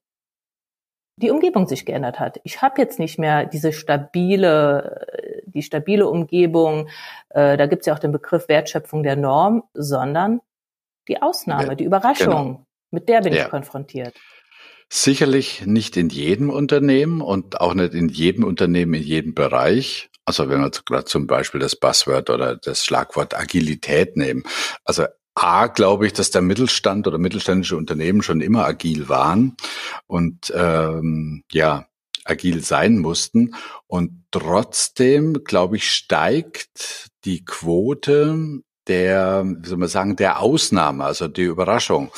[1.18, 2.40] die Umgebung sich geändert hat.
[2.44, 5.06] Ich habe jetzt nicht mehr diese stabile,
[5.46, 6.90] die stabile Umgebung,
[7.30, 10.42] äh, da gibt es ja auch den Begriff Wertschöpfung der Norm, sondern
[11.08, 12.66] die Ausnahme, die Überraschung, genau.
[12.92, 13.46] mit der bin ja.
[13.46, 14.14] ich konfrontiert.
[14.90, 20.10] Sicherlich nicht in jedem Unternehmen und auch nicht in jedem Unternehmen in jedem Bereich.
[20.28, 24.44] Also wenn wir gerade zum Beispiel das Buzzword oder das Schlagwort Agilität nehmen.
[24.84, 29.56] Also A, glaube ich, dass der Mittelstand oder mittelständische Unternehmen schon immer agil waren
[30.06, 31.88] und ähm, ja,
[32.26, 33.56] agil sein mussten.
[33.88, 41.28] Und trotzdem, glaube ich, steigt die Quote der, wie soll man sagen, der Ausnahme, also
[41.28, 42.12] die Überraschung.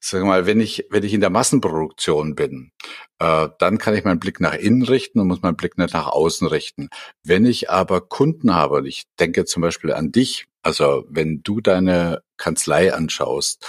[0.00, 2.72] Sag mal, wenn ich, wenn ich in der Massenproduktion bin,
[3.18, 6.08] äh, dann kann ich meinen Blick nach innen richten und muss meinen Blick nicht nach
[6.08, 6.88] außen richten.
[7.22, 11.60] Wenn ich aber Kunden habe, und ich denke zum Beispiel an dich, also wenn du
[11.60, 13.64] deine Kanzlei anschaust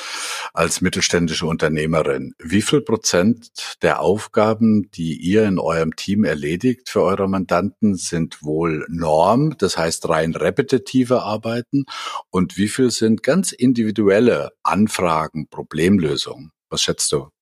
[0.53, 7.03] als mittelständische Unternehmerin, wie viel Prozent der Aufgaben, die ihr in eurem Team erledigt für
[7.03, 11.85] eure Mandanten, sind wohl Norm, das heißt rein repetitive Arbeiten
[12.31, 16.51] und wie viel sind ganz individuelle Anfragen, Problemlösungen?
[16.69, 17.34] Was schätzt du?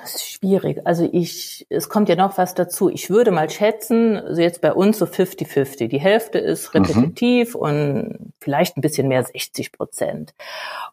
[0.00, 0.86] Das ist schwierig.
[0.86, 2.88] Also ich, es kommt ja noch was dazu.
[2.88, 5.88] Ich würde mal schätzen, also jetzt bei uns so 50-50.
[5.88, 6.82] Die Hälfte ist mhm.
[6.82, 7.60] repetitiv mhm.
[7.60, 10.34] und vielleicht ein bisschen mehr 60 Prozent.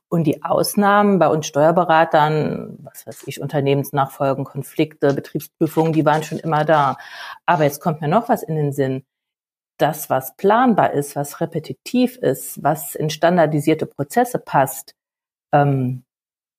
[0.08, 6.40] Und die Ausnahmen bei uns Steuerberatern, was weiß ich, Unternehmensnachfolgen, Konflikte, Betriebsprüfungen, die waren schon
[6.40, 6.98] immer da.
[7.46, 9.04] Aber jetzt kommt mir noch was in den Sinn.
[9.78, 14.96] Das, was planbar ist, was repetitiv ist, was in standardisierte Prozesse passt,
[15.52, 16.06] ähm,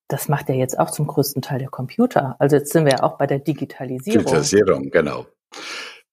[0.09, 2.37] das macht ja jetzt auch zum größten Teil der Computer.
[2.39, 4.25] Also jetzt sind wir ja auch bei der Digitalisierung.
[4.25, 5.27] Digitalisierung, genau.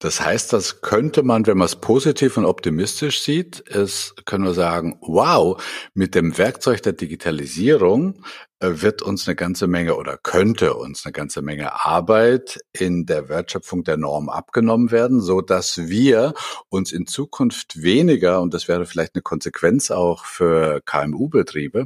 [0.04, 4.54] Das heißt, das könnte man, wenn man es positiv und optimistisch sieht, ist, können wir
[4.54, 8.22] sagen, wow, mit dem Werkzeug der Digitalisierung
[8.60, 13.30] äh, wird uns eine ganze Menge oder könnte uns eine ganze Menge Arbeit in der
[13.30, 16.34] Wertschöpfung der Norm abgenommen werden, so dass wir
[16.68, 21.86] uns in Zukunft weniger, und das wäre vielleicht eine Konsequenz auch für KMU-Betriebe,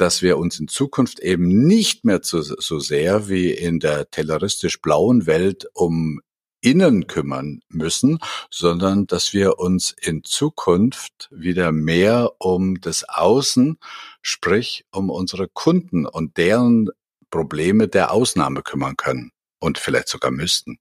[0.00, 4.80] dass wir uns in Zukunft eben nicht mehr zu, so sehr wie in der telleristisch
[4.80, 6.20] blauen Welt um
[6.62, 8.18] Innen kümmern müssen,
[8.50, 13.78] sondern dass wir uns in Zukunft wieder mehr um das Außen,
[14.20, 16.88] sprich um unsere Kunden und deren
[17.30, 20.78] Probleme der Ausnahme kümmern können und vielleicht sogar müssten.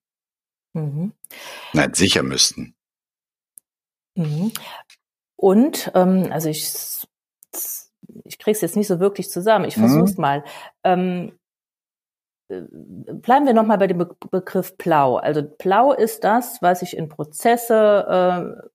[0.74, 1.14] Mhm.
[1.74, 2.76] Nein, sicher müssten.
[4.16, 4.52] Mhm.
[5.36, 6.68] Und ähm, also ich
[8.26, 9.66] ich krieg's jetzt nicht so wirklich zusammen.
[9.66, 10.22] Ich versuch's mhm.
[10.22, 10.44] mal.
[10.84, 11.34] Ähm,
[12.50, 15.18] bleiben wir nochmal bei dem Be Begriff Plau.
[15.18, 18.70] Also Plau ist das, was ich in Prozesse äh,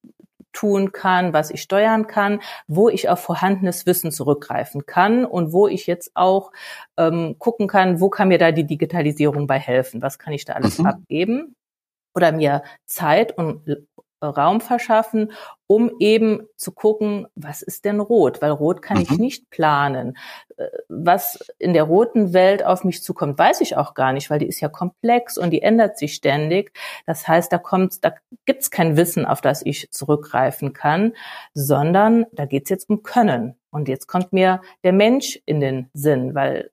[0.52, 5.66] tun kann, was ich steuern kann, wo ich auf vorhandenes Wissen zurückgreifen kann und wo
[5.66, 6.52] ich jetzt auch
[6.96, 10.54] ähm, gucken kann, wo kann mir da die Digitalisierung bei helfen, was kann ich da
[10.54, 10.86] alles mhm.
[10.86, 11.56] abgeben
[12.14, 13.84] oder mir Zeit und
[14.30, 15.32] Raum verschaffen,
[15.66, 18.42] um eben zu gucken, was ist denn rot?
[18.42, 19.02] Weil rot kann mhm.
[19.02, 20.16] ich nicht planen.
[20.56, 24.38] Äh, was in der roten Welt auf mich zukommt, weiß ich auch gar nicht, weil
[24.38, 26.72] die ist ja komplex und die ändert sich ständig.
[27.06, 31.14] Das heißt, da kommt, da gibt's kein Wissen, auf das ich zurückgreifen kann,
[31.54, 33.56] sondern da geht's jetzt um Können.
[33.70, 36.70] Und jetzt kommt mir der Mensch in den Sinn, weil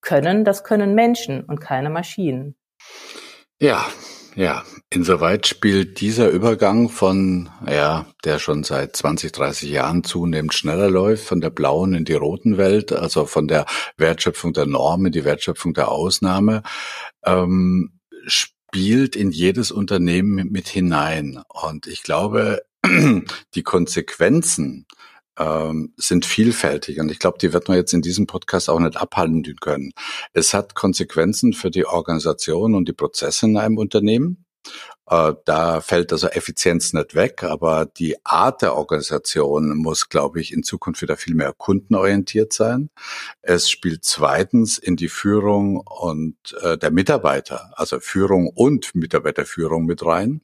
[0.00, 2.56] Können, das können Menschen und keine Maschinen.
[3.60, 3.84] Ja,
[4.36, 10.88] ja, insoweit spielt dieser Übergang von, ja, der schon seit 20, 30 Jahren zunehmend schneller
[10.88, 13.66] läuft, von der blauen in die roten Welt, also von der
[13.96, 16.62] Wertschöpfung der Norm in die Wertschöpfung der Ausnahme,
[17.24, 21.42] ähm, spielt in jedes Unternehmen mit hinein.
[21.48, 22.62] Und ich glaube,
[23.54, 24.86] die Konsequenzen
[25.40, 28.96] ähm, sind vielfältig und ich glaube, die wird man jetzt in diesem Podcast auch nicht
[28.96, 29.92] abhalten können.
[30.34, 34.44] Es hat Konsequenzen für die Organisation und die Prozesse in einem Unternehmen.
[35.06, 40.52] Äh, da fällt also Effizienz nicht weg, aber die Art der Organisation muss, glaube ich,
[40.52, 42.90] in Zukunft wieder viel mehr kundenorientiert sein.
[43.40, 50.04] Es spielt zweitens in die Führung und äh, der Mitarbeiter, also Führung und Mitarbeiterführung mit
[50.04, 50.42] rein.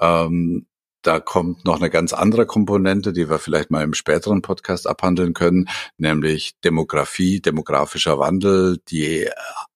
[0.00, 0.66] Ähm,
[1.02, 5.34] da kommt noch eine ganz andere Komponente, die wir vielleicht mal im späteren Podcast abhandeln
[5.34, 9.28] können, nämlich Demografie, demografischer Wandel, die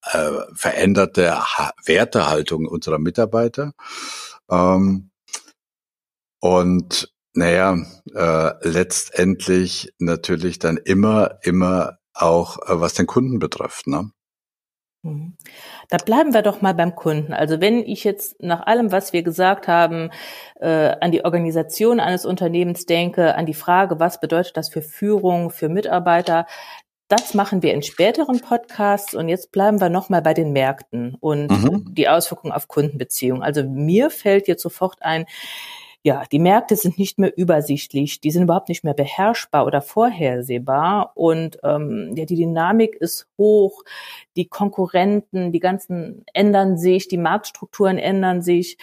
[0.02, 3.72] äh, veränderte ha Wertehaltung unserer Mitarbeiter.
[4.50, 5.10] Ähm,
[6.40, 7.76] und naja,
[8.14, 13.86] äh, letztendlich natürlich dann immer, immer auch, äh, was den Kunden betrifft.
[13.86, 14.10] Ne?
[15.07, 15.37] Mhm.
[15.88, 17.33] Da bleiben wir doch mal beim Kunden.
[17.33, 20.11] Also wenn ich jetzt nach allem, was wir gesagt haben,
[20.61, 25.51] äh, an die Organisation eines Unternehmens denke, an die Frage, was bedeutet das für Führung,
[25.51, 26.47] für Mitarbeiter,
[27.09, 31.16] das machen wir in späteren Podcasts und jetzt bleiben wir noch mal bei den Märkten
[31.21, 31.95] und mhm.
[31.95, 33.45] die Auswirkungen auf Kundenbeziehungen.
[33.45, 35.27] Also mir fällt jetzt sofort ein,
[36.07, 41.11] ja, die Märkte sind nicht mehr übersichtlich, die sind überhaupt nicht mehr beherrschbar oder vorhersehbar
[41.16, 43.83] und ähm, ja, die Dynamik ist hoch,
[44.37, 48.79] die Konkurrenten, die ganzen ändern sich, die Marktstrukturen ändern sich.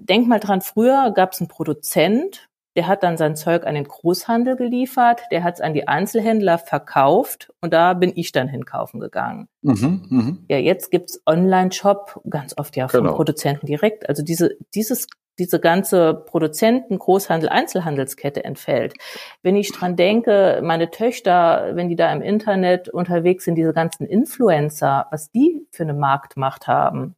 [0.00, 3.84] Denk mal dran, früher gab es einen Produzent, der hat dann sein Zeug an den
[3.84, 9.00] Großhandel geliefert, der hat es an die Einzelhändler verkauft und da bin ich dann hinkaufen
[9.00, 9.48] gegangen.
[9.60, 10.36] Mhm, mh.
[10.48, 13.16] Ja, jetzt gibt's Online-Shop, ganz oft ja vom genau.
[13.16, 14.08] Produzenten direkt.
[14.08, 18.94] Also diese, dieses diese ganze Produzenten, Großhandel, Einzelhandelskette entfällt.
[19.42, 24.06] Wenn ich dran denke, meine Töchter, wenn die da im Internet unterwegs sind, diese ganzen
[24.06, 27.16] Influencer, was die für eine Marktmacht haben.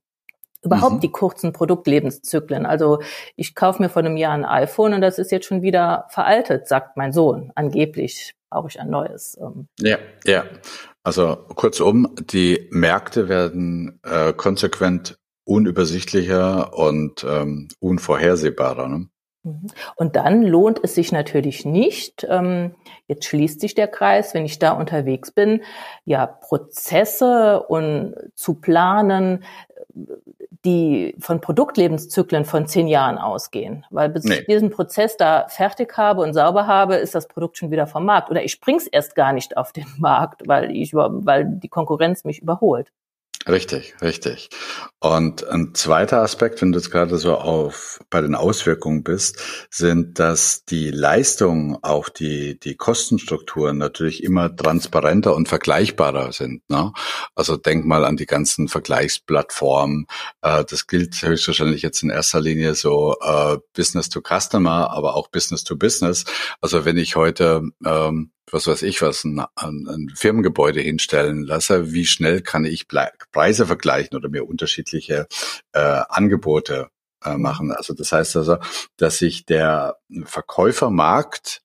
[0.63, 1.01] Überhaupt mhm.
[1.01, 2.65] die kurzen Produktlebenszyklen.
[2.65, 3.01] Also
[3.37, 6.69] ich kaufe mir vor einem Jahr ein iPhone und das ist jetzt schon wieder veraltet,
[6.69, 7.53] sagt mein Sohn.
[7.55, 9.37] Angeblich brauche ich ein neues.
[9.41, 9.69] Ähm.
[9.79, 10.45] Ja, ja.
[11.03, 18.89] Also kurzum, die Märkte werden äh, konsequent unübersichtlicher und ähm, unvorhersehbarer.
[18.89, 19.09] Ne?
[19.45, 19.67] Mhm.
[19.97, 22.75] Und dann lohnt es sich natürlich nicht, ähm,
[23.07, 25.63] jetzt schließt sich der Kreis, wenn ich da unterwegs bin,
[26.05, 29.45] ja, Prozesse und zu planen,
[30.65, 33.85] die von Produktlebenszyklen von zehn Jahren ausgehen.
[33.91, 34.37] Weil bis nee.
[34.37, 38.07] ich diesen Prozess da fertig habe und sauber habe, ist das Produkt schon wieder vom
[38.07, 38.31] Markt.
[38.31, 42.41] Oder ich spring's erst gar nicht auf den Markt, weil ich, weil die Konkurrenz mich
[42.41, 42.91] überholt.
[43.47, 44.49] Richtig, richtig.
[45.01, 50.19] Und ein zweiter Aspekt, wenn du jetzt gerade so auf bei den Auswirkungen bist, sind,
[50.19, 56.63] dass die Leistungen, auch die die Kostenstrukturen natürlich immer transparenter und vergleichbarer sind.
[56.71, 56.93] Ne?
[57.35, 60.07] Also denk mal an die ganzen Vergleichsplattformen.
[60.41, 65.29] Äh, das gilt höchstwahrscheinlich jetzt in erster Linie so äh, Business to Customer, aber auch
[65.29, 66.25] Business to Business.
[66.63, 72.07] Also wenn ich heute ähm, was weiß ich was, ein, ein Firmengebäude hinstellen lasse, wie
[72.07, 72.89] schnell kann ich
[73.35, 75.27] Preise vergleichen oder mir unterschiedliche
[75.73, 76.89] äh, Angebote
[77.25, 77.73] äh, machen.
[77.73, 78.59] Also das heißt also,
[78.97, 81.63] dass sich der Verkäufermarkt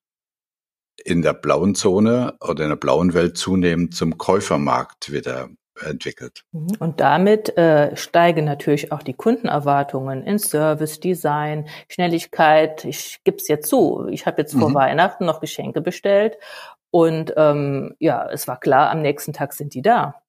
[1.06, 5.50] in der blauen Zone oder in der blauen Welt zunehmend zum Käufermarkt wieder
[5.82, 6.44] entwickelt.
[6.52, 6.76] Mhm.
[6.80, 12.84] Und damit äh, steigen natürlich auch die Kundenerwartungen in Service, Design, Schnelligkeit.
[12.84, 14.76] Ich gebe es jetzt zu, ich habe jetzt vor mhm.
[14.76, 16.38] Weihnachten noch Geschenke bestellt
[16.92, 20.22] und ähm, ja, es war klar, am nächsten Tag sind die da.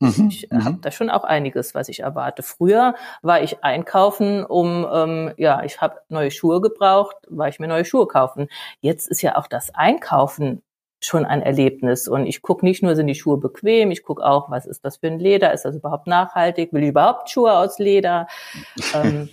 [0.00, 0.80] Mhm, ich äh, habe mhm.
[0.82, 2.42] da schon auch einiges, was ich erwarte.
[2.42, 7.68] Früher war ich einkaufen, um ähm, ja, ich habe neue Schuhe gebraucht, war ich mir
[7.68, 8.48] neue Schuhe kaufen.
[8.80, 10.62] Jetzt ist ja auch das Einkaufen
[11.00, 12.08] schon ein Erlebnis.
[12.08, 14.98] Und ich gucke nicht nur, sind die Schuhe bequem, ich gucke auch, was ist das
[14.98, 18.26] für ein Leder, ist das überhaupt nachhaltig, will ich überhaupt Schuhe aus Leder?
[18.94, 19.30] ähm,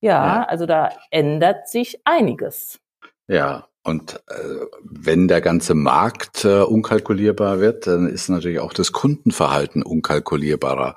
[0.00, 2.78] ja, ja, also da ändert sich einiges.
[3.26, 8.92] Ja, und äh, wenn der ganze Markt äh, unkalkulierbar wird, dann ist natürlich auch das
[8.92, 10.94] Kundenverhalten unkalkulierbarer.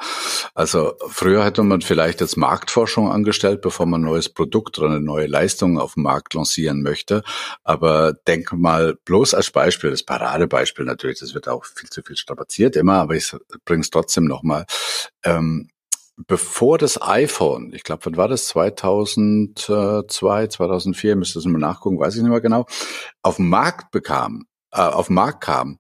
[0.56, 5.02] Also früher hätte man vielleicht jetzt Marktforschung angestellt, bevor man ein neues Produkt oder eine
[5.02, 7.24] neue Leistung auf dem Markt lancieren möchte.
[7.66, 12.16] Aber denk mal bloß als Beispiel, das Paradebeispiel natürlich, das wird auch viel zu viel
[12.16, 14.66] strapaziert immer, aber ich bringe es trotzdem nochmal.
[15.26, 15.70] Ähm,
[16.26, 18.48] bevor das iPhone, ich glaube, wann war das?
[18.48, 22.66] 2002, 2004, müsste es mal nachgucken, weiß ich nicht mehr genau,
[23.22, 25.78] auf den Markt bekam, äh, auf den Markt kam,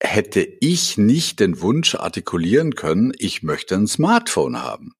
[0.00, 4.92] hätte ich nicht den Wunsch artikulieren können, ich möchte ein Smartphone haben.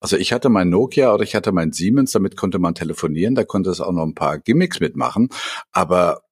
[0.00, 3.44] Also ich hatte mein Nokia oder ich hatte mein Siemens, damit konnte man telefonieren, da
[3.44, 5.28] konnte es auch noch ein paar Gimmicks mitmachen,
[5.72, 6.22] aber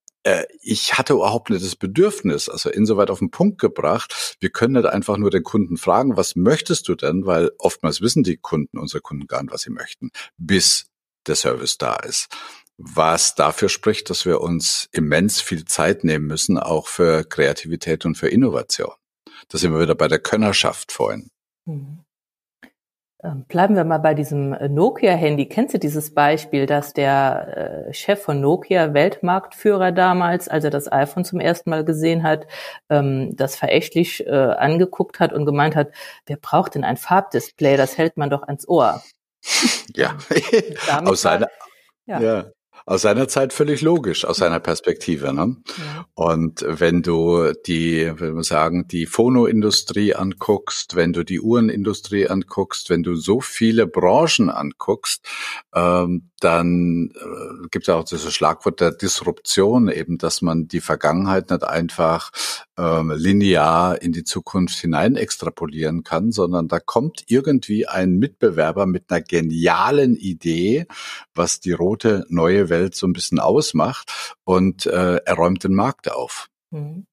[0.61, 4.87] ich hatte überhaupt nicht das Bedürfnis, also insoweit auf den Punkt gebracht, wir können nicht
[4.87, 7.27] einfach nur den Kunden fragen, was möchtest du denn?
[7.27, 10.87] Weil oftmals wissen die Kunden, unsere Kunden gar nicht, was sie möchten, bis
[11.27, 12.29] der Service da ist.
[12.79, 18.17] Was dafür spricht, dass wir uns immens viel Zeit nehmen müssen, auch für Kreativität und
[18.17, 18.93] für Innovation.
[19.49, 21.31] Da sind wir wieder bei der Könnerschaft vorhin.
[21.65, 22.06] Mhm.
[23.23, 25.47] Ähm, bleiben wir mal bei diesem äh, Nokia-Handy.
[25.49, 30.91] Kennst du dieses Beispiel, dass der äh, Chef von Nokia, Weltmarktführer damals, als er das
[30.93, 32.47] iPhone zum ersten Mal gesehen hat,
[32.91, 35.93] ähm, das verächtlich äh, angeguckt hat und gemeint hat,
[36.27, 37.79] wer braucht denn ein Farbdisplay?
[37.79, 39.03] Das hält man doch ans Ohr.
[39.95, 40.17] Ja,
[41.05, 41.49] aus seiner,
[42.07, 42.21] ja.
[42.21, 42.45] ja
[42.87, 45.35] aus seiner Zeit völlig logisch, aus seiner Perspektive.
[45.35, 45.57] Ne?
[45.77, 46.07] Ja.
[46.15, 52.89] Und wenn du die, wenn wir sagen, die Phonoindustrie anguckst, wenn du die Uhrenindustrie anguckst,
[52.89, 55.27] wenn du so viele Branchen anguckst,
[55.75, 61.51] ähm, dann äh, gibt es auch dieses Schlagwort der Disruption, eben, dass man die Vergangenheit
[61.51, 62.31] nicht einfach
[62.79, 69.05] ähm, linear in die Zukunft hinein extrapolieren kann, sondern da kommt irgendwie ein Mitbewerber mit
[69.09, 70.87] einer genialen Idee,
[71.35, 76.11] was die rote neue Welt so ein bisschen ausmacht und äh, er räumt den Markt
[76.11, 76.49] auf.
[76.71, 77.07] Mhm.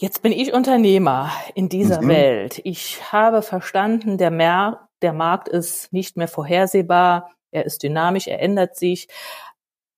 [0.00, 2.08] Jetzt bin ich Unternehmer in dieser mhm.
[2.08, 2.60] Welt.
[2.64, 8.40] Ich habe verstanden, der, Mer der Markt ist nicht mehr vorhersehbar er ist dynamisch, er
[8.40, 9.08] ändert sich.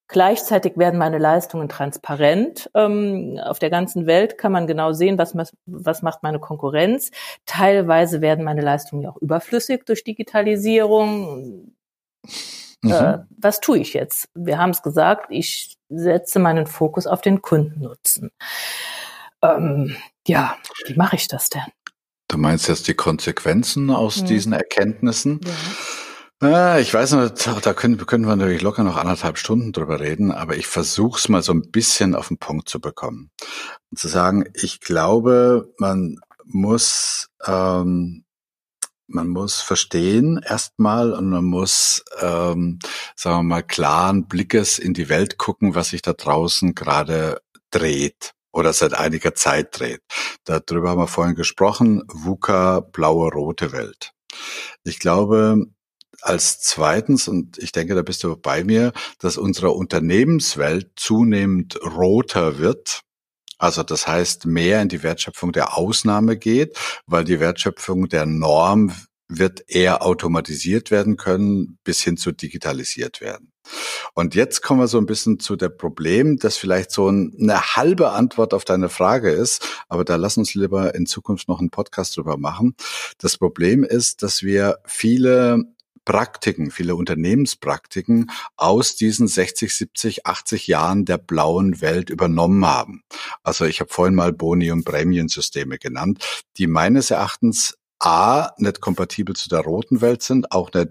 [0.09, 2.70] Gleichzeitig werden meine Leistungen transparent.
[2.75, 7.11] Ähm, auf der ganzen Welt kann man genau sehen, was, was macht meine Konkurrenz.
[7.44, 11.72] Teilweise werden meine Leistungen ja auch überflüssig durch Digitalisierung.
[12.87, 12.92] Mhm.
[12.92, 14.29] Äh, was tue ich jetzt?
[14.35, 18.31] Wir haben es gesagt, ich setze meinen Fokus auf den Kundennutzen.
[19.42, 19.96] Ähm,
[20.27, 21.62] ja, wie mache ich das denn?
[22.29, 24.27] Du meinst jetzt die Konsequenzen aus mhm.
[24.27, 25.40] diesen Erkenntnissen?
[25.44, 25.53] Ja.
[26.42, 30.33] Ja, ich weiß nicht, da können, können wir natürlich locker noch anderthalb Stunden drüber reden,
[30.33, 33.31] aber ich versuche es mal so ein bisschen auf den Punkt zu bekommen.
[33.90, 38.26] Und zu sagen, ich glaube, man muss, ähm,
[39.09, 42.79] man muss verstehen erstmal und man muss, ähm,
[43.14, 47.40] sagen wir mal, klaren Blickes in die Welt gucken, was sich da draußen gerade
[47.71, 50.03] dreht oder seit einiger Zeit dreht.
[50.45, 54.12] Darüber haben wir vorhin gesprochen, VUCA, blaue, rote Welt.
[54.83, 55.66] Ich glaube,
[56.23, 62.59] als zweitens, und ich denke, da bist du bei mir, dass unsere Unternehmenswelt zunehmend roter
[62.59, 63.03] wird.
[63.59, 68.92] Also das heißt, mehr in die Wertschöpfung der Ausnahme geht, weil die Wertschöpfung der Norm
[69.28, 73.52] wird eher automatisiert werden können, bis hin zu digitalisiert werden.
[74.14, 78.12] Und jetzt kommen wir so ein bisschen zu der Problem, das vielleicht so eine halbe
[78.12, 82.16] Antwort auf deine Frage ist, aber da lass uns lieber in Zukunft noch einen Podcast
[82.16, 82.76] drüber machen.
[83.18, 85.64] Das Problem ist, dass wir viele
[86.07, 93.02] Praktiken, viele Unternehmenspraktiken aus diesen 60, 70, 80 Jahren der blauen Welt übernommen haben.
[93.42, 99.36] Also ich habe vorhin mal Boni- und Prämiensysteme genannt, die meines Erachtens A, nicht kompatibel
[99.36, 100.90] zu der roten Welt sind, auch nicht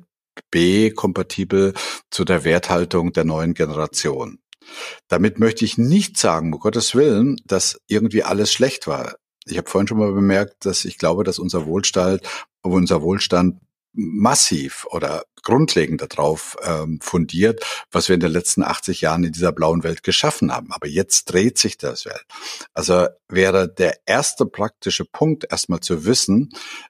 [0.51, 1.74] B, kompatibel
[2.11, 4.39] zu der Werthaltung der neuen Generation.
[5.07, 9.16] Damit möchte ich nicht sagen, um Gottes Willen, dass irgendwie alles schlecht war.
[9.45, 12.22] Ich habe vorhin schon mal bemerkt, dass ich glaube, dass unser Wohlstand,
[12.63, 13.59] unser Wohlstand
[13.96, 19.52] massiv oder grundlegend darauf ähm, fundiert, was wir in den letzten 80 Jahren in dieser
[19.52, 20.72] blauen Welt geschaffen haben.
[20.72, 22.26] Aber jetzt dreht sich das Welt.
[22.74, 26.50] Also wäre der erste praktische Punkt erstmal zu wissen,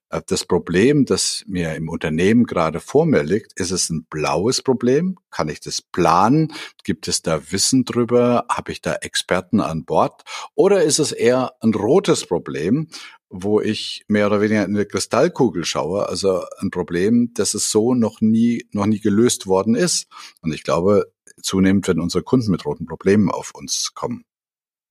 [0.09, 4.61] äh, das Problem, das mir im Unternehmen gerade vor mir liegt, ist es ein blaues
[4.61, 5.17] Problem?
[5.31, 6.53] Kann ich das planen?
[6.83, 8.45] Gibt es da Wissen drüber?
[8.49, 10.23] Habe ich da Experten an Bord?
[10.55, 12.87] Oder ist es eher ein rotes Problem?
[13.29, 17.93] Wo ich mehr oder weniger in eine Kristallkugel schaue, also ein Problem, das es so
[17.93, 20.07] noch nie, noch nie gelöst worden ist.
[20.41, 21.11] Und ich glaube,
[21.41, 24.25] zunehmend werden unsere Kunden mit roten Problemen auf uns kommen.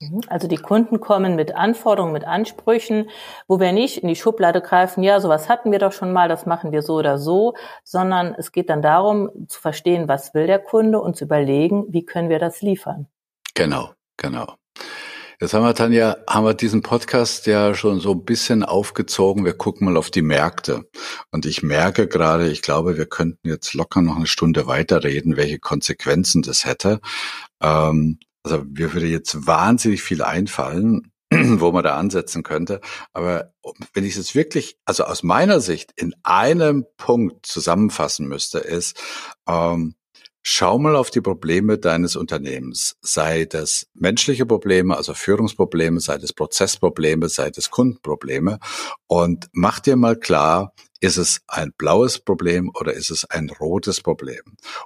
[0.00, 0.20] Mhm.
[0.28, 3.08] Also die Kunden kommen mit Anforderungen, mit Ansprüchen,
[3.46, 6.46] wo wir nicht in die Schublade greifen, ja, sowas hatten wir doch schon mal, das
[6.46, 7.54] machen wir so oder so,
[7.84, 12.04] sondern es geht dann darum zu verstehen, was will der Kunde und zu überlegen, wie
[12.04, 13.06] können wir das liefern.
[13.54, 14.54] Genau, genau.
[15.44, 19.44] Jetzt haben wir, Tanja, haben wir diesen Podcast ja schon so ein bisschen aufgezogen.
[19.44, 20.88] Wir gucken mal auf die Märkte.
[21.32, 25.58] Und ich merke gerade, ich glaube, wir könnten jetzt locker noch eine Stunde weiterreden, welche
[25.58, 27.02] Konsequenzen das hätte.
[27.60, 32.80] Ähm, also mir würde jetzt wahnsinnig viel einfallen, wo man da ansetzen könnte.
[33.12, 33.52] Aber
[33.92, 38.98] wenn ich es wirklich, also aus meiner Sicht in einem Punkt zusammenfassen müsste, ist,
[39.46, 39.94] ähm,
[40.46, 46.34] Schau mal auf die Probleme deines Unternehmens, sei das menschliche Probleme, also Führungsprobleme, sei das
[46.34, 48.58] Prozessprobleme, sei das Kundenprobleme
[49.06, 54.02] und mach dir mal klar, ist es ein blaues Problem oder ist es ein rotes
[54.02, 54.42] Problem?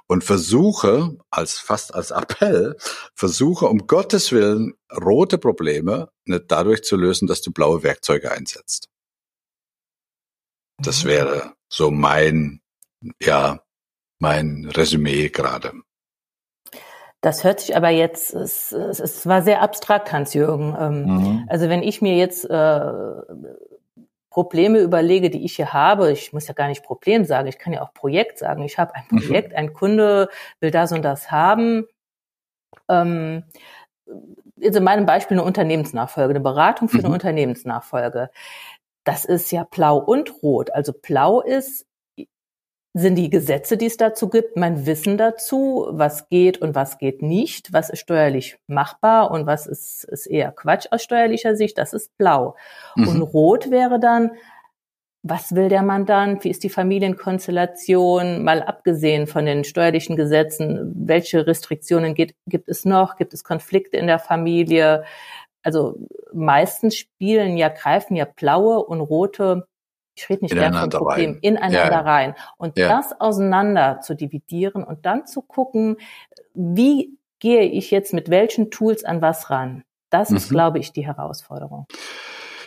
[0.07, 2.77] Und versuche, als fast als Appell,
[3.13, 8.87] versuche um Gottes Willen rote Probleme nicht dadurch zu lösen, dass du blaue Werkzeuge einsetzt.
[10.77, 11.09] Das mhm.
[11.09, 12.61] wäre so mein,
[13.21, 13.61] ja,
[14.19, 15.73] mein Resümee gerade.
[17.21, 20.75] Das hört sich aber jetzt, es, es, es war sehr abstrakt, Hans-Jürgen.
[20.79, 21.45] Ähm, mhm.
[21.49, 23.21] Also wenn ich mir jetzt äh,
[24.29, 27.73] Probleme überlege, die ich hier habe, ich muss ja gar nicht Problem sagen, ich kann
[27.73, 28.63] ja auch Projekt sagen.
[28.63, 29.19] Ich habe ein mhm.
[29.19, 29.57] Projekt, mhm.
[29.57, 30.29] ein Kunde
[30.61, 31.87] will das und das haben.
[32.87, 33.43] Ähm,
[34.55, 37.15] jetzt in meinem Beispiel eine Unternehmensnachfolge, eine Beratung für eine mhm.
[37.15, 38.29] Unternehmensnachfolge.
[39.03, 40.71] Das ist ja blau und rot.
[40.71, 41.85] Also blau ist,
[42.99, 47.21] sind die Gesetze, die es dazu gibt, mein Wissen dazu, was geht und was geht
[47.21, 51.93] nicht, was ist steuerlich machbar und was ist, ist eher Quatsch aus steuerlicher Sicht, das
[51.93, 52.55] ist blau.
[52.95, 53.07] Mhm.
[53.07, 54.31] Und rot wäre dann,
[55.21, 61.45] was will der Mandant, wie ist die Familienkonstellation, mal abgesehen von den steuerlichen Gesetzen, welche
[61.45, 65.03] Restriktionen gibt, gibt es noch, gibt es Konflikte in der Familie?
[65.61, 65.97] Also
[66.33, 69.67] meistens spielen ja, greifen ja blaue und rote
[70.19, 71.41] ich rede nicht gern von Problemen, rein.
[71.41, 72.01] ineinander ja.
[72.01, 72.35] rein.
[72.57, 72.89] Und ja.
[72.89, 75.97] das auseinander zu dividieren und dann zu gucken,
[76.53, 79.83] wie gehe ich jetzt mit welchen Tools an was ran?
[80.09, 80.37] Das mhm.
[80.37, 81.87] ist, glaube ich, die Herausforderung.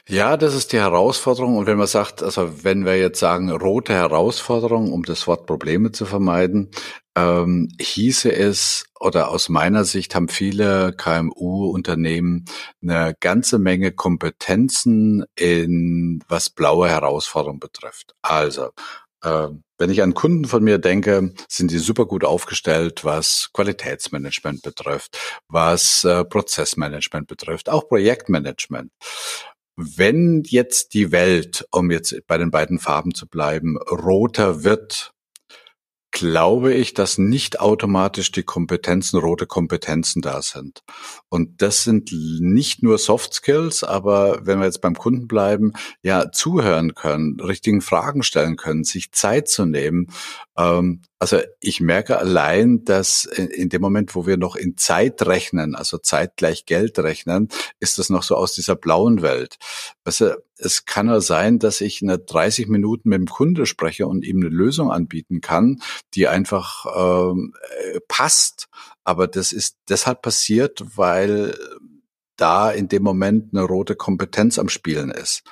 [0.08, 1.56] Ja, das ist die Herausforderung.
[1.56, 5.92] Und wenn man sagt, also wenn wir jetzt sagen, rote Herausforderung, um das Wort Probleme
[5.92, 6.70] zu vermeiden,
[7.16, 12.46] ähm, hieße es, oder aus meiner Sicht haben viele KMU-Unternehmen
[12.82, 18.14] eine ganze Menge Kompetenzen in was blaue Herausforderungen betrifft.
[18.22, 18.70] Also,
[19.22, 19.48] äh,
[19.78, 25.18] wenn ich an Kunden von mir denke, sind die super gut aufgestellt, was Qualitätsmanagement betrifft,
[25.48, 28.90] was äh, Prozessmanagement betrifft, auch Projektmanagement.
[29.76, 35.12] Wenn jetzt die Welt, um jetzt bei den beiden Farben zu bleiben, roter wird,
[36.12, 40.82] glaube ich, dass nicht automatisch die Kompetenzen, rote Kompetenzen da sind.
[41.28, 46.30] Und das sind nicht nur Soft Skills, aber wenn wir jetzt beim Kunden bleiben, ja,
[46.30, 50.08] zuhören können, richtigen Fragen stellen können, sich Zeit zu nehmen.
[50.56, 55.74] Ähm, also ich merke allein, dass in dem Moment, wo wir noch in Zeit rechnen,
[55.74, 57.48] also Zeit gleich Geld rechnen,
[57.80, 59.56] ist das noch so aus dieser blauen Welt.
[60.04, 60.32] Also
[60.64, 64.38] es kann ja sein, dass ich eine 30 Minuten mit dem Kunde spreche und ihm
[64.38, 65.82] eine Lösung anbieten kann,
[66.14, 67.54] die einfach ähm,
[67.92, 68.68] äh, passt.
[69.04, 71.56] Aber das ist deshalb passiert, weil
[72.36, 75.42] da in dem Moment eine rote Kompetenz am Spielen ist.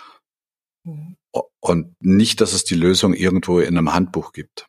[0.84, 1.16] Mhm.
[1.61, 4.66] und nicht, dass es die Lösung irgendwo in einem Handbuch gibt.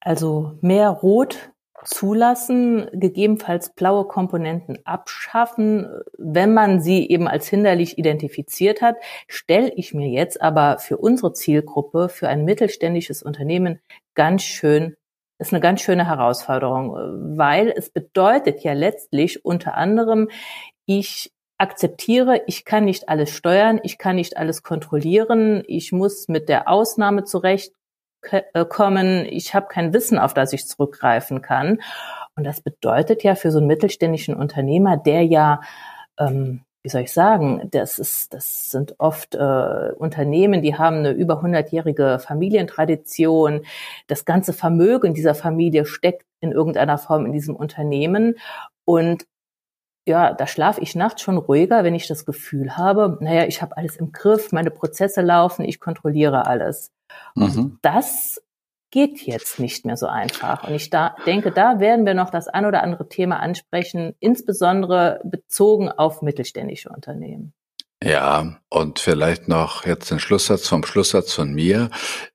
[0.00, 1.50] Also mehr Rot
[1.88, 9.94] zulassen, gegebenenfalls blaue Komponenten abschaffen, wenn man sie eben als hinderlich identifiziert hat, stelle ich
[9.94, 13.80] mir jetzt aber für unsere Zielgruppe, für ein mittelständisches Unternehmen
[14.14, 14.96] ganz schön,
[15.38, 20.28] ist eine ganz schöne Herausforderung, weil es bedeutet ja letztlich unter anderem,
[20.84, 26.48] ich akzeptiere, ich kann nicht alles steuern, ich kann nicht alles kontrollieren, ich muss mit
[26.48, 27.72] der Ausnahme zurecht
[28.68, 31.80] kommen, ich habe kein Wissen, auf das ich zurückgreifen kann.
[32.36, 35.60] Und das bedeutet ja für so einen mittelständischen Unternehmer, der ja,
[36.18, 41.10] ähm, wie soll ich sagen, das ist, das sind oft äh, Unternehmen, die haben eine
[41.10, 43.62] über 100-jährige Familientradition.
[44.06, 48.36] Das ganze Vermögen dieser Familie steckt in irgendeiner Form in diesem Unternehmen.
[48.84, 49.26] Und
[50.08, 53.76] ja, da schlafe ich nachts schon ruhiger, wenn ich das Gefühl habe, naja, ich habe
[53.76, 56.90] alles im Griff, meine Prozesse laufen, ich kontrolliere alles.
[57.34, 57.78] Mhm.
[57.82, 58.42] Das
[58.90, 60.66] geht jetzt nicht mehr so einfach.
[60.66, 65.20] Und ich da, denke, da werden wir noch das ein oder andere Thema ansprechen, insbesondere
[65.24, 67.52] bezogen auf mittelständische Unternehmen.
[68.02, 71.90] Ja, und vielleicht noch jetzt den Schlusssatz vom Schlusssatz von mir.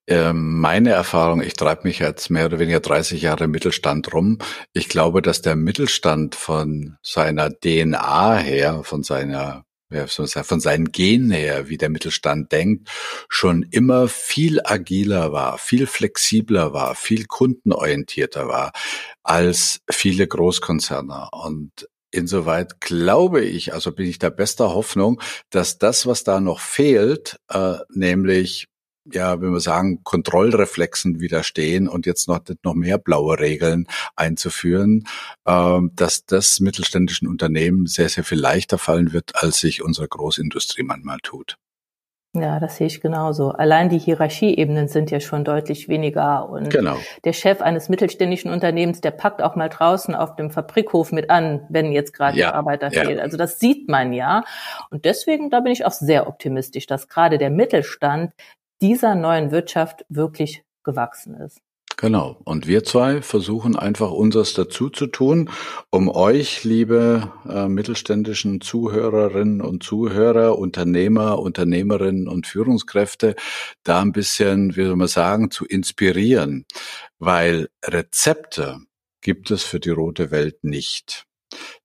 [0.07, 4.39] Ähm, meine Erfahrung, ich treibe mich jetzt mehr oder weniger 30 Jahre im Mittelstand rum.
[4.74, 9.66] Ich glaube, dass der Mittelstand von seiner DNA her, von seiner
[10.07, 12.89] von seinen Genen her, wie der Mittelstand denkt,
[13.30, 18.72] schon immer viel agiler war, viel flexibler war, viel kundenorientierter war
[19.22, 21.30] als viele Großkonzerne.
[21.32, 26.59] Und insoweit glaube ich, also bin ich der bester Hoffnung, dass das, was da noch
[26.59, 28.68] fehlt, äh, nämlich
[29.11, 35.05] ja, wenn wir sagen, Kontrollreflexen widerstehen und jetzt noch, noch mehr blaue Regeln einzuführen,
[35.45, 40.84] ähm, dass das mittelständischen Unternehmen sehr, sehr viel leichter fallen wird, als sich unsere Großindustrie
[40.84, 41.57] manchmal tut.
[42.36, 43.51] Ja, das sehe ich genauso.
[43.51, 46.49] Allein die Hierarchieebenen sind ja schon deutlich weniger.
[46.49, 46.97] Und genau.
[47.23, 51.63] der Chef eines mittelständischen Unternehmens, der packt auch mal draußen auf dem Fabrikhof mit an,
[51.69, 53.03] wenn jetzt gerade ja, Arbeiter ja.
[53.03, 53.19] fehlt.
[53.19, 54.43] Also das sieht man ja.
[54.89, 58.34] Und deswegen, da bin ich auch sehr optimistisch, dass gerade der Mittelstand
[58.81, 61.61] dieser neuen Wirtschaft wirklich gewachsen ist.
[62.03, 62.37] Genau.
[62.43, 65.49] Und wir zwei versuchen einfach unseres dazu zu tun,
[65.89, 73.37] um euch, liebe äh, mittelständischen Zuhörerinnen und Zuhörer, Unternehmer, Unternehmerinnen und Führungskräfte,
[73.83, 76.65] da ein bisschen, wie soll man sagen, zu inspirieren.
[77.19, 78.79] Weil Rezepte
[79.21, 81.23] gibt es für die rote Welt nicht.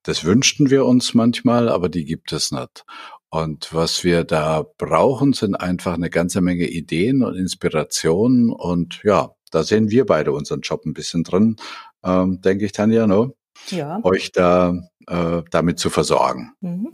[0.03, 2.83] Das wünschten wir uns manchmal, aber die gibt es nicht.
[3.31, 8.49] Und was wir da brauchen, sind einfach eine ganze Menge Ideen und Inspirationen.
[8.49, 11.57] Und ja, da sehen wir beide unseren Job ein bisschen drin,
[12.03, 13.33] ähm, denke ich, Tanja, no?
[13.67, 13.99] ja.
[14.03, 14.73] euch da
[15.07, 16.53] äh, damit zu versorgen.
[16.61, 16.93] Mhm.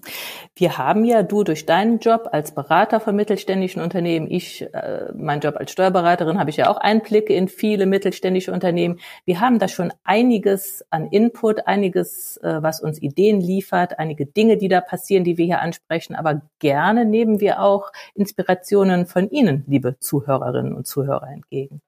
[0.55, 5.41] Wir haben ja, du durch deinen Job als Berater von mittelständischen Unternehmen, ich, äh, mein
[5.41, 8.99] Job als Steuerberaterin, habe ich ja auch Einblicke in viele mittelständische Unternehmen.
[9.25, 14.57] Wir haben da schon einiges an Input, einiges, äh, was uns Ideen liefert, einige Dinge,
[14.57, 16.15] die da passieren, die wir hier ansprechen.
[16.15, 21.81] Aber gerne nehmen wir auch Inspirationen von Ihnen, liebe Zuhörerinnen und Zuhörer, entgegen.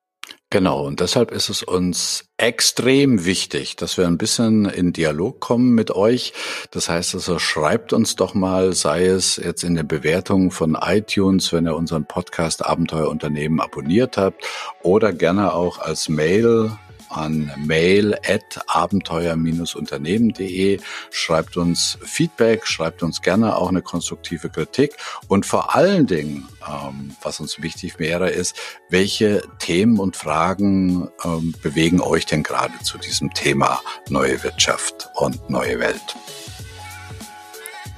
[0.49, 5.75] Genau, und deshalb ist es uns extrem wichtig, dass wir ein bisschen in Dialog kommen
[5.75, 6.31] mit euch.
[6.71, 11.51] Das heißt also, schreibt uns doch mal, sei es jetzt in den Bewertungen von iTunes,
[11.51, 14.45] wenn ihr unseren Podcast Abenteuerunternehmen abonniert habt,
[14.83, 16.71] oder gerne auch als Mail
[17.09, 20.79] an mail at abenteuer-unternehmen.de.
[21.11, 24.97] Schreibt uns Feedback, schreibt uns gerne auch eine konstruktive Kritik
[25.27, 28.55] und vor allen Dingen, ähm, was uns wichtig wäre, ist,
[28.89, 35.49] welche Themen und Fragen ähm, bewegen euch denn gerade zu diesem Thema neue Wirtschaft und
[35.49, 36.15] neue Welt?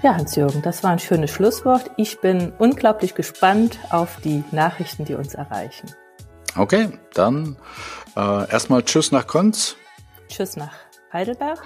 [0.01, 1.91] Ja, Hans-Jürgen, das war ein schönes Schlusswort.
[1.97, 5.93] Ich bin unglaublich gespannt auf die Nachrichten, die uns erreichen.
[6.55, 7.57] Okay, dann
[8.15, 9.75] äh, erstmal Tschüss nach Konz.
[10.27, 10.73] Tschüss nach
[11.11, 11.61] Heidelberg.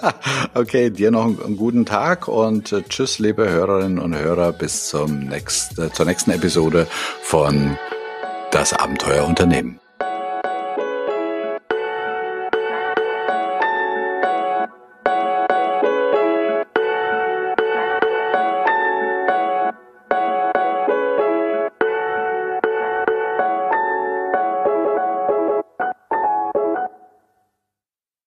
[0.54, 4.88] okay, dir noch einen, einen guten Tag und äh, Tschüss, liebe Hörerinnen und Hörer, bis
[4.88, 6.86] zum nächsten, äh, zur nächsten Episode
[7.22, 7.78] von
[8.50, 9.81] Das Abenteuerunternehmen.